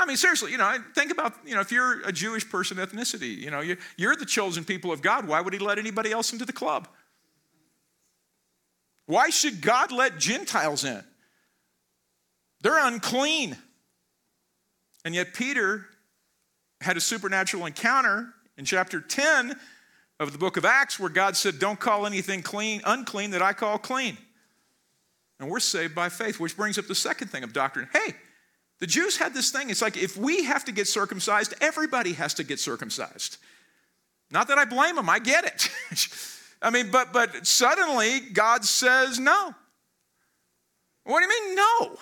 I 0.00 0.06
mean, 0.06 0.16
seriously, 0.16 0.50
you 0.50 0.58
know, 0.58 0.78
think 0.94 1.12
about, 1.12 1.34
you 1.46 1.54
know, 1.54 1.60
if 1.60 1.70
you're 1.70 2.00
a 2.00 2.10
Jewish 2.10 2.48
person 2.48 2.78
ethnicity, 2.78 3.36
you 3.36 3.50
know, 3.50 3.62
you're 3.96 4.16
the 4.16 4.26
chosen 4.26 4.64
people 4.64 4.90
of 4.90 5.00
God, 5.00 5.28
why 5.28 5.40
would 5.40 5.52
he 5.52 5.60
let 5.60 5.78
anybody 5.78 6.10
else 6.10 6.32
into 6.32 6.44
the 6.44 6.52
club? 6.52 6.88
Why 9.12 9.28
should 9.28 9.60
God 9.60 9.92
let 9.92 10.18
Gentiles 10.18 10.86
in? 10.86 11.04
They're 12.62 12.86
unclean. 12.86 13.58
And 15.04 15.14
yet, 15.14 15.34
Peter 15.34 15.84
had 16.80 16.96
a 16.96 17.00
supernatural 17.00 17.66
encounter 17.66 18.32
in 18.56 18.64
chapter 18.64 19.02
10 19.02 19.54
of 20.18 20.32
the 20.32 20.38
book 20.38 20.56
of 20.56 20.64
Acts 20.64 20.98
where 20.98 21.10
God 21.10 21.36
said, 21.36 21.58
Don't 21.58 21.78
call 21.78 22.06
anything 22.06 22.40
clean, 22.40 22.80
unclean 22.86 23.32
that 23.32 23.42
I 23.42 23.52
call 23.52 23.76
clean. 23.76 24.16
And 25.38 25.50
we're 25.50 25.60
saved 25.60 25.94
by 25.94 26.08
faith, 26.08 26.40
which 26.40 26.56
brings 26.56 26.78
up 26.78 26.86
the 26.86 26.94
second 26.94 27.28
thing 27.28 27.44
of 27.44 27.52
doctrine. 27.52 27.90
Hey, 27.92 28.14
the 28.78 28.86
Jews 28.86 29.18
had 29.18 29.34
this 29.34 29.50
thing. 29.50 29.68
It's 29.68 29.82
like 29.82 29.98
if 29.98 30.16
we 30.16 30.44
have 30.44 30.64
to 30.64 30.72
get 30.72 30.88
circumcised, 30.88 31.52
everybody 31.60 32.14
has 32.14 32.32
to 32.34 32.44
get 32.44 32.60
circumcised. 32.60 33.36
Not 34.30 34.48
that 34.48 34.56
I 34.56 34.64
blame 34.64 34.96
them, 34.96 35.10
I 35.10 35.18
get 35.18 35.44
it. 35.44 35.68
I 36.62 36.70
mean, 36.70 36.90
but 36.90 37.12
but 37.12 37.46
suddenly 37.46 38.20
God 38.20 38.64
says 38.64 39.18
no. 39.18 39.54
What 41.04 41.20
do 41.20 41.24
you 41.24 41.46
mean 41.46 41.56
no? 41.56 41.98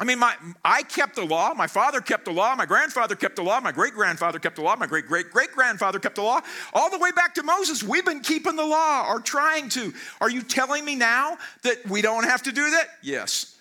I 0.00 0.04
mean, 0.04 0.18
my, 0.18 0.34
I 0.64 0.82
kept 0.82 1.14
the 1.14 1.26
law, 1.26 1.52
my 1.52 1.66
father 1.66 2.00
kept 2.00 2.24
the 2.24 2.32
law, 2.32 2.54
my 2.56 2.64
grandfather 2.64 3.14
kept 3.14 3.36
the 3.36 3.42
law, 3.42 3.60
my 3.60 3.70
great 3.70 3.92
grandfather 3.92 4.38
kept 4.38 4.56
the 4.56 4.62
law, 4.62 4.74
my 4.74 4.86
great 4.86 5.06
great 5.06 5.30
great 5.30 5.52
grandfather 5.52 5.98
kept 5.98 6.14
the 6.14 6.22
law, 6.22 6.40
all 6.72 6.90
the 6.90 6.98
way 6.98 7.12
back 7.12 7.34
to 7.34 7.42
Moses. 7.42 7.82
We've 7.82 8.04
been 8.04 8.20
keeping 8.20 8.56
the 8.56 8.64
law 8.64 9.06
or 9.08 9.20
trying 9.20 9.68
to. 9.70 9.92
Are 10.22 10.30
you 10.30 10.42
telling 10.42 10.86
me 10.86 10.96
now 10.96 11.36
that 11.64 11.86
we 11.86 12.00
don't 12.00 12.24
have 12.24 12.42
to 12.44 12.52
do 12.52 12.70
that? 12.70 12.88
Yes. 13.02 13.56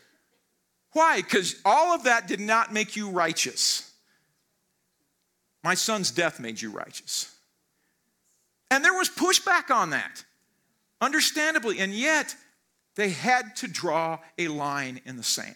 Why? 0.93 1.17
Because 1.17 1.57
all 1.65 1.93
of 1.93 2.05
that 2.05 2.27
did 2.27 2.39
not 2.39 2.73
make 2.73 2.95
you 2.95 3.09
righteous. 3.09 3.91
My 5.61 5.73
son's 5.73 6.09
death 6.09 6.39
made 6.39 6.61
you 6.61 6.71
righteous. 6.71 7.35
And 8.71 8.83
there 8.83 8.93
was 8.93 9.09
pushback 9.09 9.73
on 9.73 9.91
that, 9.91 10.23
understandably. 11.01 11.79
And 11.79 11.93
yet, 11.93 12.35
they 12.95 13.09
had 13.09 13.55
to 13.57 13.67
draw 13.67 14.19
a 14.37 14.47
line 14.47 15.01
in 15.05 15.17
the 15.17 15.23
sand 15.23 15.55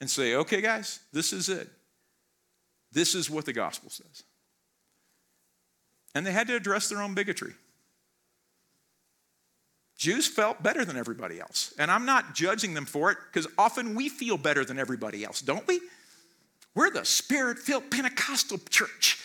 and 0.00 0.10
say, 0.10 0.34
okay, 0.34 0.60
guys, 0.60 1.00
this 1.12 1.32
is 1.32 1.48
it. 1.48 1.68
This 2.92 3.14
is 3.14 3.28
what 3.28 3.44
the 3.44 3.52
gospel 3.52 3.90
says. 3.90 4.22
And 6.14 6.26
they 6.26 6.32
had 6.32 6.46
to 6.46 6.56
address 6.56 6.88
their 6.88 7.02
own 7.02 7.14
bigotry. 7.14 7.54
Jews 9.96 10.26
felt 10.26 10.62
better 10.62 10.84
than 10.84 10.96
everybody 10.96 11.40
else. 11.40 11.72
And 11.78 11.90
I'm 11.90 12.04
not 12.04 12.34
judging 12.34 12.74
them 12.74 12.84
for 12.84 13.10
it 13.10 13.18
because 13.32 13.50
often 13.56 13.94
we 13.94 14.08
feel 14.08 14.36
better 14.36 14.64
than 14.64 14.78
everybody 14.78 15.24
else, 15.24 15.40
don't 15.40 15.66
we? 15.66 15.80
We're 16.74 16.90
the 16.90 17.04
spirit 17.04 17.58
filled 17.58 17.90
Pentecostal 17.90 18.58
church, 18.68 19.16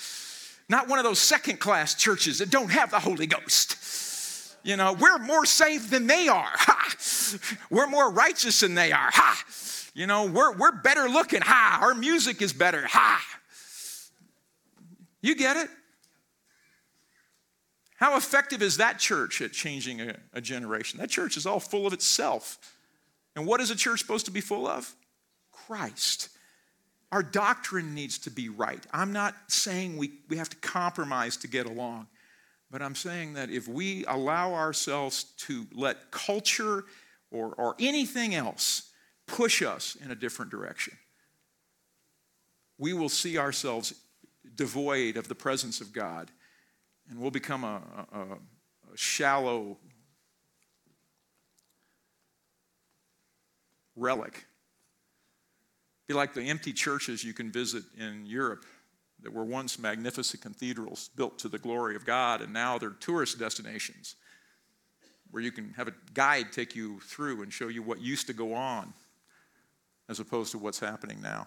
not 0.69 0.88
one 0.88 0.99
of 0.99 1.03
those 1.03 1.19
second 1.19 1.60
class 1.60 1.95
churches 1.95 2.38
that 2.39 2.51
don't 2.51 2.69
have 2.69 2.91
the 2.91 2.99
Holy 2.99 3.27
Ghost. 3.27 4.55
You 4.63 4.77
know, 4.77 4.93
we're 4.93 5.17
more 5.17 5.45
saved 5.45 5.89
than 5.89 6.05
they 6.08 6.27
are. 6.27 6.51
Ha! 6.53 6.95
We're 7.69 7.88
more 7.88 8.12
righteous 8.12 8.60
than 8.60 8.75
they 8.75 8.91
are. 8.91 9.10
Ha! 9.12 9.43
You 9.93 10.05
know, 10.08 10.25
we're, 10.25 10.55
we're 10.55 10.82
better 10.82 11.10
looking. 11.10 11.41
Ha! 11.41 11.79
Our 11.82 11.95
music 11.95 12.41
is 12.41 12.53
better. 12.53 12.86
Ha! 12.88 13.25
You 15.21 15.36
get 15.36 15.58
it? 15.58 15.69
How 17.97 18.15
effective 18.15 18.62
is 18.62 18.77
that 18.77 18.97
church 18.97 19.41
at 19.41 19.51
changing 19.51 20.01
a, 20.01 20.15
a, 20.34 20.39
generation? 20.39 20.99
That 20.99 21.10
church 21.10 21.36
is 21.36 21.45
all 21.45 21.60
full 21.60 21.86
of 21.86 21.91
itself. 21.91 22.58
And 23.36 23.45
what 23.45 23.60
is 23.60 23.71
a 23.71 23.75
church 23.75 23.99
supposed 23.99 24.25
to 24.27 24.32
be 24.32 24.39
full 24.39 24.67
of? 24.67 24.95
Christ. 25.51 26.29
Our 27.12 27.24
doctrine 27.24 27.95
needs 27.95 28.19
to 28.19 28.32
be 28.32 28.50
right. 28.50 28.86
I'm 28.93 29.12
not 29.12 29.36
saying 29.48 29.98
we, 29.98 30.19
we 30.28 30.38
have 30.38 30.50
to 30.50 30.58
compromise 30.58 31.38
to 31.38 31.48
get 31.48 31.65
along, 31.65 32.08
but 32.69 32.82
I'm 32.82 32.95
saying 32.95 33.34
that 33.34 33.50
if 33.50 33.67
we 33.67 34.06
allow 34.06 34.54
ourselves 34.54 35.24
to 35.39 35.65
let 35.74 36.12
culture 36.12 36.86
or, 37.32 37.54
or 37.56 37.76
anything 37.80 38.36
else 38.36 38.91
push 39.26 39.63
us 39.63 39.98
in 40.04 40.12
a 40.12 40.15
different 40.15 40.52
direction, 40.52 40.98
we 42.78 42.93
will 42.93 43.10
see 43.10 43.38
ourselves 43.38 43.93
devoid 44.56 45.17
of 45.17 45.28
the 45.28 45.36
presence 45.36 45.82
of 45.82 45.91
God 45.91 46.32
and 47.10 47.19
we'll 47.19 47.32
become 47.32 47.63
a, 47.63 47.82
a, 48.13 48.19
a 48.19 48.98
shallow 48.98 49.78
relic. 53.95 54.45
Be 56.10 56.15
like 56.15 56.34
the 56.34 56.41
empty 56.41 56.74
churches 56.74 57.24
you 57.24 57.34
can 57.34 57.52
visit 57.52 57.84
in 57.95 58.26
Europe 58.26 58.65
that 59.22 59.32
were 59.32 59.45
once 59.45 59.78
magnificent 59.78 60.41
cathedrals 60.41 61.12
built 61.15 61.38
to 61.38 61.48
the 61.48 61.60
glory 61.60 61.95
of 61.95 62.04
God, 62.04 62.41
and 62.41 62.52
now 62.52 62.80
they're 62.80 62.89
tourist 62.89 63.38
destinations 63.38 64.15
where 65.30 65.43
you 65.43 65.52
can 65.52 65.72
have 65.78 65.88
a 65.88 65.93
guide 66.15 66.52
take 66.52 66.76
you 66.76 67.00
through 67.02 67.43
and 67.43 67.54
show 67.54 67.67
you 67.67 67.84
what 67.84 68.02
used 68.02 68.26
to 68.26 68.34
go 68.34 68.56
on 68.56 68.91
as 70.10 70.19
opposed 70.19 70.52
to 70.54 70.58
what's 70.58 70.80
happening 70.80 71.22
now. 71.22 71.45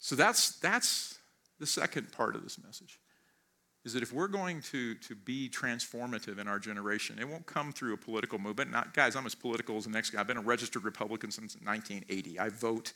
So 0.00 0.16
that's, 0.16 0.58
that's 0.58 1.18
the 1.60 1.66
second 1.66 2.10
part 2.10 2.34
of 2.34 2.42
this 2.42 2.58
message 2.60 2.98
is 3.84 3.94
that 3.94 4.02
if 4.02 4.12
we're 4.12 4.28
going 4.28 4.60
to, 4.60 4.94
to 4.96 5.14
be 5.14 5.48
transformative 5.48 6.38
in 6.38 6.46
our 6.46 6.58
generation, 6.58 7.18
it 7.18 7.26
won't 7.26 7.46
come 7.46 7.72
through 7.72 7.94
a 7.94 7.96
political 7.96 8.38
movement. 8.38 8.70
Not, 8.70 8.92
guys, 8.92 9.16
I'm 9.16 9.24
as 9.24 9.34
political 9.34 9.76
as 9.76 9.84
the 9.84 9.90
next 9.90 10.10
guy. 10.10 10.20
I've 10.20 10.26
been 10.26 10.36
a 10.36 10.42
registered 10.42 10.84
Republican 10.84 11.30
since 11.30 11.56
1980. 11.56 12.38
I 12.38 12.50
vote, 12.50 12.92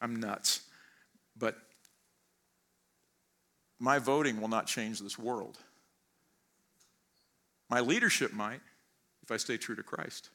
I'm 0.00 0.16
nuts. 0.16 0.62
But 1.36 1.56
my 3.80 3.98
voting 3.98 4.40
will 4.40 4.48
not 4.48 4.66
change 4.66 5.00
this 5.00 5.18
world. 5.18 5.58
My 7.68 7.80
leadership 7.80 8.32
might 8.32 8.60
if 9.22 9.30
I 9.30 9.36
stay 9.36 9.56
true 9.56 9.74
to 9.74 9.82
Christ. 9.82 10.30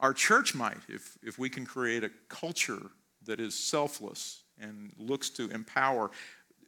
Our 0.00 0.12
church 0.12 0.54
might 0.54 0.78
if, 0.88 1.16
if 1.22 1.38
we 1.38 1.48
can 1.48 1.64
create 1.64 2.02
a 2.02 2.10
culture 2.28 2.90
that 3.26 3.40
is 3.40 3.54
selfless 3.54 4.42
and 4.60 4.92
looks 4.98 5.30
to 5.30 5.48
empower 5.50 6.10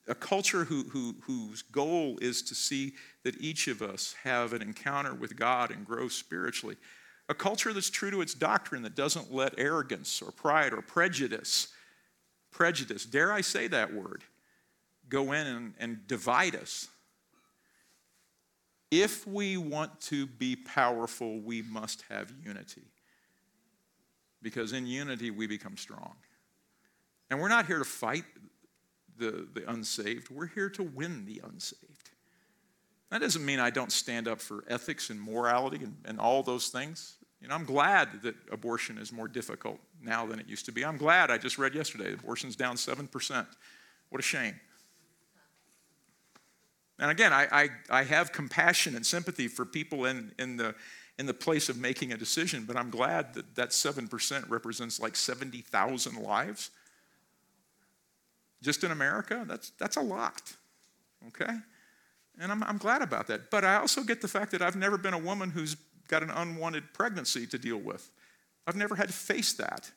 a 0.08 0.14
culture 0.14 0.64
who, 0.64 0.84
who, 0.84 1.16
whose 1.22 1.62
goal 1.62 2.18
is 2.22 2.42
to 2.42 2.54
see 2.54 2.92
that 3.24 3.40
each 3.40 3.66
of 3.66 3.82
us 3.82 4.14
have 4.22 4.52
an 4.52 4.62
encounter 4.62 5.14
with 5.14 5.36
God 5.36 5.70
and 5.70 5.84
grow 5.84 6.08
spiritually. 6.08 6.76
A 7.28 7.34
culture 7.34 7.72
that's 7.72 7.90
true 7.90 8.10
to 8.12 8.20
its 8.20 8.34
doctrine 8.34 8.82
that 8.82 8.94
doesn't 8.94 9.32
let 9.32 9.58
arrogance 9.58 10.22
or 10.22 10.30
pride 10.30 10.72
or 10.72 10.80
prejudice, 10.80 11.68
prejudice, 12.52 13.04
dare 13.04 13.32
I 13.32 13.40
say 13.40 13.66
that 13.66 13.92
word, 13.92 14.22
go 15.08 15.32
in 15.32 15.46
and, 15.46 15.74
and 15.78 16.06
divide 16.06 16.54
us. 16.54 16.88
If 18.92 19.26
we 19.26 19.56
want 19.56 20.00
to 20.02 20.26
be 20.26 20.54
powerful, 20.54 21.40
we 21.40 21.62
must 21.62 22.04
have 22.08 22.32
unity. 22.44 22.84
Because 24.40 24.72
in 24.72 24.86
unity, 24.86 25.32
we 25.32 25.48
become 25.48 25.76
strong. 25.76 26.14
And 27.28 27.40
we're 27.40 27.48
not 27.48 27.66
here 27.66 27.78
to 27.78 27.84
fight 27.84 28.22
the, 29.18 29.46
the 29.54 29.70
unsaved. 29.70 30.30
We're 30.30 30.46
here 30.46 30.70
to 30.70 30.82
win 30.82 31.24
the 31.24 31.40
unsaved. 31.44 32.10
That 33.10 33.20
doesn't 33.20 33.44
mean 33.44 33.60
I 33.60 33.70
don't 33.70 33.92
stand 33.92 34.26
up 34.26 34.40
for 34.40 34.64
ethics 34.68 35.10
and 35.10 35.20
morality 35.20 35.78
and, 35.78 35.96
and 36.04 36.18
all 36.18 36.42
those 36.42 36.68
things. 36.68 37.16
You 37.40 37.48
know, 37.48 37.54
I'm 37.54 37.64
glad 37.64 38.22
that 38.22 38.34
abortion 38.50 38.98
is 38.98 39.12
more 39.12 39.28
difficult 39.28 39.78
now 40.02 40.26
than 40.26 40.40
it 40.40 40.48
used 40.48 40.66
to 40.66 40.72
be. 40.72 40.84
I'm 40.84 40.96
glad 40.96 41.30
I 41.30 41.38
just 41.38 41.58
read 41.58 41.74
yesterday 41.74 42.12
abortion's 42.12 42.56
down 42.56 42.76
7%. 42.76 43.46
What 44.08 44.18
a 44.18 44.22
shame. 44.22 44.58
And 46.98 47.10
again, 47.10 47.32
I, 47.32 47.46
I, 47.52 47.68
I, 47.90 48.02
have 48.04 48.32
compassion 48.32 48.96
and 48.96 49.04
sympathy 49.04 49.48
for 49.48 49.66
people 49.66 50.06
in, 50.06 50.32
in, 50.38 50.56
the, 50.56 50.74
in 51.18 51.26
the 51.26 51.34
place 51.34 51.68
of 51.68 51.76
making 51.76 52.12
a 52.12 52.16
decision, 52.16 52.64
but 52.66 52.74
I'm 52.74 52.88
glad 52.88 53.34
that 53.34 53.54
that 53.56 53.70
7% 53.70 54.48
represents 54.48 54.98
like 54.98 55.14
70,000 55.14 56.22
lives 56.22 56.70
just 58.66 58.82
in 58.82 58.90
America, 58.90 59.44
that's, 59.46 59.70
that's 59.78 59.96
a 59.96 60.00
lot, 60.00 60.52
okay? 61.28 61.54
And 62.40 62.50
I'm, 62.50 62.64
I'm 62.64 62.78
glad 62.78 63.00
about 63.00 63.28
that. 63.28 63.48
But 63.48 63.64
I 63.64 63.76
also 63.76 64.02
get 64.02 64.20
the 64.20 64.26
fact 64.26 64.50
that 64.50 64.60
I've 64.60 64.74
never 64.74 64.98
been 64.98 65.14
a 65.14 65.18
woman 65.18 65.50
who's 65.50 65.76
got 66.08 66.24
an 66.24 66.30
unwanted 66.30 66.92
pregnancy 66.92 67.46
to 67.46 67.58
deal 67.58 67.78
with. 67.78 68.10
I've 68.66 68.74
never 68.74 68.96
had 68.96 69.06
to 69.06 69.14
face 69.14 69.52
that. 69.52 69.88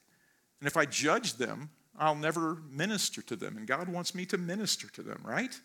And 0.59 0.67
if 0.67 0.77
I 0.77 0.85
judge 0.85 1.33
them, 1.33 1.71
I'll 1.97 2.13
never 2.13 2.59
minister 2.69 3.23
to 3.23 3.35
them. 3.35 3.57
And 3.57 3.65
God 3.65 3.89
wants 3.89 4.13
me 4.13 4.23
to 4.27 4.37
minister 4.37 4.87
to 4.89 5.01
them, 5.01 5.19
right? 5.23 5.59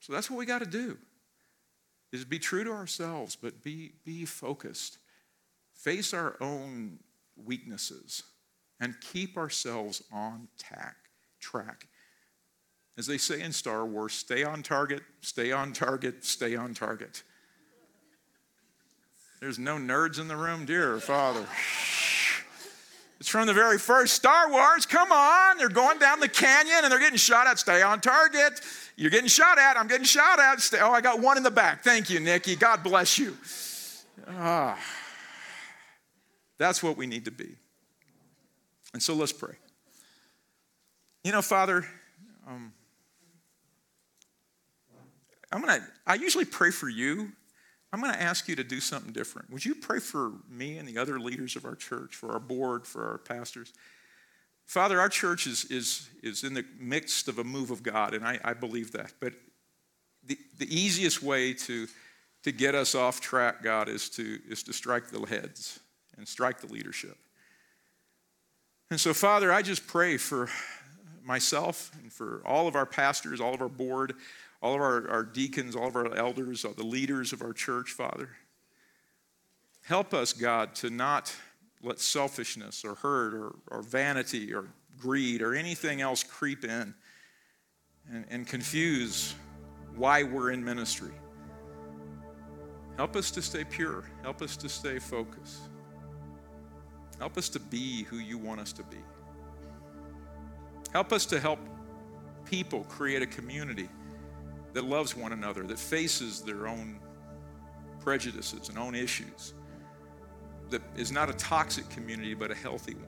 So 0.00 0.12
that's 0.12 0.28
what 0.28 0.38
we 0.38 0.46
got 0.46 0.62
to 0.62 0.66
do. 0.66 0.98
Is 2.10 2.24
be 2.24 2.40
true 2.40 2.64
to 2.64 2.72
ourselves, 2.72 3.36
but 3.40 3.62
be, 3.62 3.92
be 4.04 4.24
focused. 4.24 4.98
Face 5.74 6.12
our 6.12 6.36
own 6.40 6.98
weaknesses 7.36 8.24
and 8.80 8.96
keep 9.00 9.36
ourselves 9.36 10.02
on 10.12 10.48
tack 10.58 10.96
track. 11.42 11.88
As 12.96 13.06
they 13.06 13.18
say 13.18 13.42
in 13.42 13.52
Star 13.52 13.84
Wars, 13.84 14.14
stay 14.14 14.44
on 14.44 14.62
target, 14.62 15.02
stay 15.20 15.52
on 15.52 15.72
target, 15.72 16.24
stay 16.24 16.56
on 16.56 16.72
target. 16.72 17.22
There's 19.40 19.58
no 19.58 19.76
nerds 19.76 20.20
in 20.20 20.28
the 20.28 20.36
room, 20.36 20.64
dear 20.64 21.00
Father. 21.00 21.44
It's 23.18 23.28
from 23.28 23.46
the 23.46 23.52
very 23.54 23.78
first 23.78 24.14
Star 24.14 24.50
Wars. 24.50 24.84
Come 24.84 25.12
on. 25.12 25.56
They're 25.56 25.68
going 25.68 25.98
down 25.98 26.20
the 26.20 26.28
canyon 26.28 26.78
and 26.82 26.90
they're 26.90 26.98
getting 26.98 27.16
shot 27.16 27.46
at. 27.46 27.58
Stay 27.58 27.80
on 27.80 28.00
target. 28.00 28.60
You're 28.96 29.10
getting 29.10 29.28
shot 29.28 29.58
at. 29.58 29.76
I'm 29.76 29.86
getting 29.86 30.04
shot 30.04 30.40
at. 30.40 30.60
Stay. 30.60 30.78
Oh, 30.80 30.90
I 30.90 31.00
got 31.00 31.20
one 31.20 31.36
in 31.36 31.42
the 31.42 31.50
back. 31.50 31.84
Thank 31.84 32.10
you, 32.10 32.20
Nikki. 32.20 32.56
God 32.56 32.82
bless 32.82 33.18
you. 33.18 33.36
Ah, 34.28 34.78
that's 36.58 36.82
what 36.82 36.96
we 36.96 37.06
need 37.06 37.24
to 37.24 37.30
be. 37.30 37.54
And 38.92 39.02
so 39.02 39.14
let's 39.14 39.32
pray. 39.32 39.54
You 41.24 41.30
know, 41.30 41.42
Father, 41.42 41.86
um, 42.48 42.72
I'm 45.52 45.60
gonna, 45.60 45.86
I 46.04 46.14
usually 46.14 46.44
pray 46.44 46.70
for 46.70 46.88
you. 46.88 47.30
I'm 47.92 48.00
gonna 48.00 48.14
ask 48.14 48.48
you 48.48 48.56
to 48.56 48.64
do 48.64 48.80
something 48.80 49.12
different. 49.12 49.50
Would 49.50 49.64
you 49.64 49.76
pray 49.76 50.00
for 50.00 50.32
me 50.50 50.78
and 50.78 50.88
the 50.88 50.98
other 50.98 51.20
leaders 51.20 51.54
of 51.54 51.64
our 51.64 51.76
church, 51.76 52.16
for 52.16 52.32
our 52.32 52.40
board, 52.40 52.86
for 52.86 53.06
our 53.06 53.18
pastors? 53.18 53.72
Father, 54.64 55.00
our 55.00 55.08
church 55.08 55.46
is, 55.46 55.64
is, 55.66 56.08
is 56.22 56.42
in 56.42 56.54
the 56.54 56.64
midst 56.78 57.28
of 57.28 57.38
a 57.38 57.44
move 57.44 57.70
of 57.70 57.82
God, 57.82 58.14
and 58.14 58.24
I, 58.26 58.40
I 58.42 58.54
believe 58.54 58.92
that. 58.92 59.12
But 59.20 59.34
the, 60.24 60.38
the 60.58 60.74
easiest 60.74 61.22
way 61.22 61.52
to, 61.54 61.86
to 62.42 62.52
get 62.52 62.74
us 62.74 62.94
off 62.94 63.20
track, 63.20 63.62
God, 63.62 63.88
is 63.88 64.08
to, 64.10 64.38
is 64.48 64.62
to 64.64 64.72
strike 64.72 65.08
the 65.08 65.20
heads 65.26 65.78
and 66.16 66.26
strike 66.26 66.60
the 66.60 66.72
leadership. 66.72 67.16
And 68.90 69.00
so, 69.00 69.14
Father, 69.14 69.52
I 69.52 69.62
just 69.62 69.86
pray 69.86 70.16
for 70.16 70.48
myself 71.24 71.90
and 72.02 72.12
for 72.12 72.42
all 72.44 72.66
of 72.66 72.76
our 72.76 72.86
pastors, 72.86 73.40
all 73.40 73.54
of 73.54 73.62
our 73.62 73.68
board, 73.68 74.14
all 74.62 74.74
of 74.74 74.80
our, 74.80 75.08
our 75.10 75.22
deacons, 75.24 75.74
all 75.74 75.88
of 75.88 75.96
our 75.96 76.14
elders, 76.14 76.64
all 76.64 76.72
the 76.72 76.84
leaders 76.84 77.32
of 77.32 77.42
our 77.42 77.52
church, 77.52 77.90
Father. 77.90 78.30
Help 79.84 80.14
us, 80.14 80.32
God, 80.32 80.74
to 80.76 80.90
not 80.90 81.34
let 81.82 81.98
selfishness 81.98 82.84
or 82.84 82.94
hurt 82.94 83.34
or, 83.34 83.56
or 83.68 83.82
vanity 83.82 84.54
or 84.54 84.66
greed 85.00 85.42
or 85.42 85.54
anything 85.54 86.00
else 86.00 86.22
creep 86.22 86.64
in 86.64 86.94
and, 88.10 88.24
and 88.30 88.46
confuse 88.46 89.34
why 89.96 90.22
we're 90.22 90.50
in 90.50 90.64
ministry. 90.64 91.12
Help 92.96 93.16
us 93.16 93.30
to 93.32 93.42
stay 93.42 93.64
pure. 93.64 94.04
Help 94.22 94.42
us 94.42 94.56
to 94.56 94.68
stay 94.68 94.98
focused. 94.98 95.62
Help 97.18 97.36
us 97.36 97.48
to 97.48 97.58
be 97.58 98.04
who 98.04 98.18
you 98.18 98.38
want 98.38 98.60
us 98.60 98.72
to 98.72 98.82
be. 98.84 98.98
Help 100.92 101.12
us 101.12 101.26
to 101.26 101.40
help 101.40 101.58
people 102.44 102.84
create 102.84 103.22
a 103.22 103.26
community 103.26 103.88
that 104.74 104.84
loves 104.84 105.16
one 105.16 105.32
another, 105.32 105.62
that 105.64 105.78
faces 105.78 106.40
their 106.42 106.66
own 106.66 106.98
prejudices 108.00 108.68
and 108.68 108.78
own 108.78 108.94
issues, 108.94 109.54
that 110.70 110.82
is 110.96 111.12
not 111.12 111.30
a 111.30 111.34
toxic 111.34 111.88
community, 111.90 112.34
but 112.34 112.50
a 112.50 112.54
healthy 112.54 112.94
one. 112.94 113.06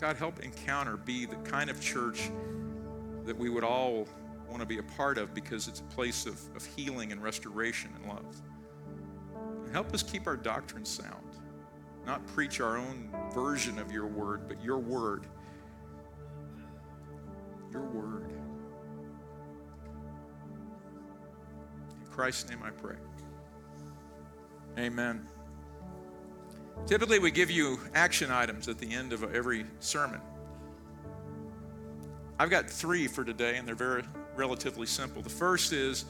God, 0.00 0.16
help 0.16 0.40
Encounter 0.40 0.96
be 0.96 1.24
the 1.24 1.36
kind 1.36 1.70
of 1.70 1.80
church 1.80 2.30
that 3.24 3.36
we 3.36 3.48
would 3.48 3.64
all 3.64 4.06
want 4.48 4.60
to 4.60 4.66
be 4.66 4.78
a 4.78 4.82
part 4.82 5.18
of 5.18 5.32
because 5.32 5.68
it's 5.68 5.80
a 5.80 5.84
place 5.84 6.26
of, 6.26 6.40
of 6.54 6.66
healing 6.76 7.12
and 7.12 7.22
restoration 7.22 7.90
and 7.96 8.08
love. 8.08 8.42
And 9.64 9.72
help 9.72 9.94
us 9.94 10.02
keep 10.02 10.26
our 10.26 10.36
doctrine 10.36 10.84
sound, 10.84 11.23
not 12.06 12.26
preach 12.28 12.60
our 12.60 12.76
own 12.76 13.10
version 13.32 13.78
of 13.78 13.90
your 13.90 14.06
word, 14.06 14.48
but 14.48 14.62
your 14.62 14.78
word. 14.78 15.26
Your 17.72 17.82
word. 17.82 18.24
In 22.00 22.10
Christ's 22.10 22.48
name 22.50 22.62
I 22.62 22.70
pray. 22.70 22.96
Amen. 24.78 25.26
Typically, 26.86 27.18
we 27.18 27.30
give 27.30 27.50
you 27.50 27.78
action 27.94 28.30
items 28.30 28.68
at 28.68 28.78
the 28.78 28.92
end 28.92 29.12
of 29.12 29.22
every 29.34 29.64
sermon. 29.80 30.20
I've 32.38 32.50
got 32.50 32.68
three 32.68 33.06
for 33.06 33.24
today, 33.24 33.56
and 33.56 33.66
they're 33.66 33.74
very 33.74 34.02
relatively 34.36 34.86
simple. 34.86 35.22
The 35.22 35.30
first 35.30 35.72
is 35.72 36.04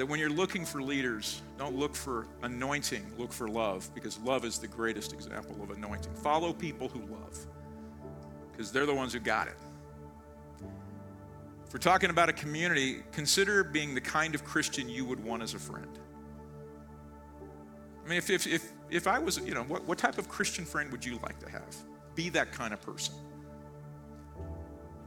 that 0.00 0.06
when 0.06 0.18
you're 0.18 0.30
looking 0.30 0.64
for 0.64 0.80
leaders, 0.80 1.42
don't 1.58 1.76
look 1.76 1.94
for 1.94 2.26
anointing, 2.40 3.04
look 3.18 3.34
for 3.34 3.46
love, 3.46 3.90
because 3.94 4.18
love 4.20 4.46
is 4.46 4.56
the 4.56 4.66
greatest 4.66 5.12
example 5.12 5.62
of 5.62 5.68
anointing. 5.76 6.14
Follow 6.14 6.54
people 6.54 6.88
who 6.88 7.00
love, 7.00 7.38
because 8.50 8.72
they're 8.72 8.86
the 8.86 8.94
ones 8.94 9.12
who 9.12 9.18
got 9.18 9.46
it. 9.46 9.58
If 11.66 11.74
we're 11.74 11.80
talking 11.80 12.08
about 12.08 12.30
a 12.30 12.32
community, 12.32 13.02
consider 13.12 13.62
being 13.62 13.94
the 13.94 14.00
kind 14.00 14.34
of 14.34 14.42
Christian 14.42 14.88
you 14.88 15.04
would 15.04 15.22
want 15.22 15.42
as 15.42 15.52
a 15.52 15.58
friend. 15.58 15.98
I 18.02 18.08
mean, 18.08 18.16
if, 18.16 18.30
if, 18.30 18.46
if, 18.46 18.72
if 18.88 19.06
I 19.06 19.18
was, 19.18 19.36
you 19.40 19.52
know, 19.52 19.64
what, 19.64 19.84
what 19.84 19.98
type 19.98 20.16
of 20.16 20.30
Christian 20.30 20.64
friend 20.64 20.90
would 20.92 21.04
you 21.04 21.18
like 21.22 21.38
to 21.40 21.50
have? 21.50 21.76
Be 22.14 22.30
that 22.30 22.52
kind 22.52 22.72
of 22.72 22.80
person. 22.80 23.16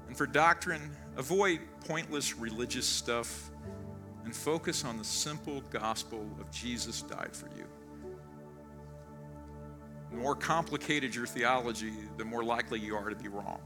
And 0.08 0.16
for 0.16 0.28
doctrine, 0.28 0.96
avoid 1.18 1.62
pointless 1.84 2.38
religious 2.38 2.86
stuff 2.86 3.50
and 4.26 4.36
focus 4.36 4.86
on 4.86 4.98
the 4.98 5.04
simple 5.04 5.62
gospel 5.70 6.26
of 6.40 6.50
Jesus 6.52 7.02
died 7.02 7.36
for 7.36 7.48
you. 7.58 7.66
The 10.12 10.18
more 10.18 10.36
complicated 10.36 11.16
your 11.16 11.26
theology, 11.26 11.92
the 12.18 12.26
more 12.26 12.44
likely 12.44 12.80
you 12.80 12.96
are 12.96 13.10
to 13.10 13.16
be 13.16 13.28
wrong. 13.28 13.60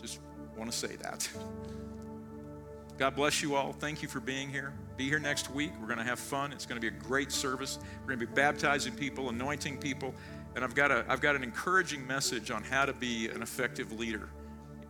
Just 0.00 0.20
want 0.56 0.70
to 0.70 0.76
say 0.76 0.96
that. 0.96 1.28
God 2.98 3.14
bless 3.14 3.42
you 3.42 3.56
all. 3.56 3.72
Thank 3.72 4.02
you 4.02 4.08
for 4.08 4.20
being 4.20 4.48
here. 4.48 4.72
Be 4.96 5.06
here 5.06 5.18
next 5.18 5.50
week. 5.50 5.70
We're 5.80 5.86
going 5.86 5.98
to 5.98 6.04
have 6.04 6.18
fun. 6.18 6.52
It's 6.52 6.64
going 6.64 6.80
to 6.80 6.90
be 6.90 6.94
a 6.94 6.98
great 6.98 7.30
service. 7.30 7.78
We're 8.00 8.16
going 8.16 8.20
to 8.20 8.26
be 8.26 8.32
baptizing 8.32 8.94
people, 8.94 9.28
anointing 9.28 9.78
people, 9.78 10.14
and 10.54 10.64
I've 10.64 10.74
got, 10.74 10.90
a, 10.90 11.04
I've 11.06 11.20
got 11.20 11.36
an 11.36 11.42
encouraging 11.42 12.06
message 12.06 12.50
on 12.50 12.62
how 12.62 12.86
to 12.86 12.94
be 12.94 13.28
an 13.28 13.42
effective 13.42 13.92
leader, 13.92 14.30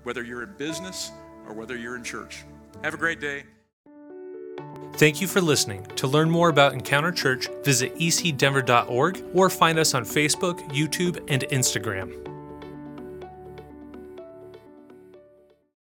whether 0.04 0.22
you're 0.22 0.44
in 0.44 0.52
business 0.56 1.10
or 1.48 1.54
whether 1.54 1.76
you're 1.76 1.96
in 1.96 2.04
church. 2.04 2.44
Have 2.84 2.94
a 2.94 2.98
great 2.98 3.20
day. 3.20 3.42
Thank 4.94 5.20
you 5.20 5.26
for 5.26 5.42
listening. 5.42 5.84
To 5.96 6.06
learn 6.06 6.30
more 6.30 6.48
about 6.48 6.72
Encounter 6.72 7.12
Church, 7.12 7.48
visit 7.62 7.94
ecdenver.org 7.96 9.24
or 9.34 9.50
find 9.50 9.78
us 9.78 9.92
on 9.92 10.04
Facebook, 10.04 10.58
YouTube, 10.70 11.22
and 11.28 11.42
Instagram. 11.50 12.25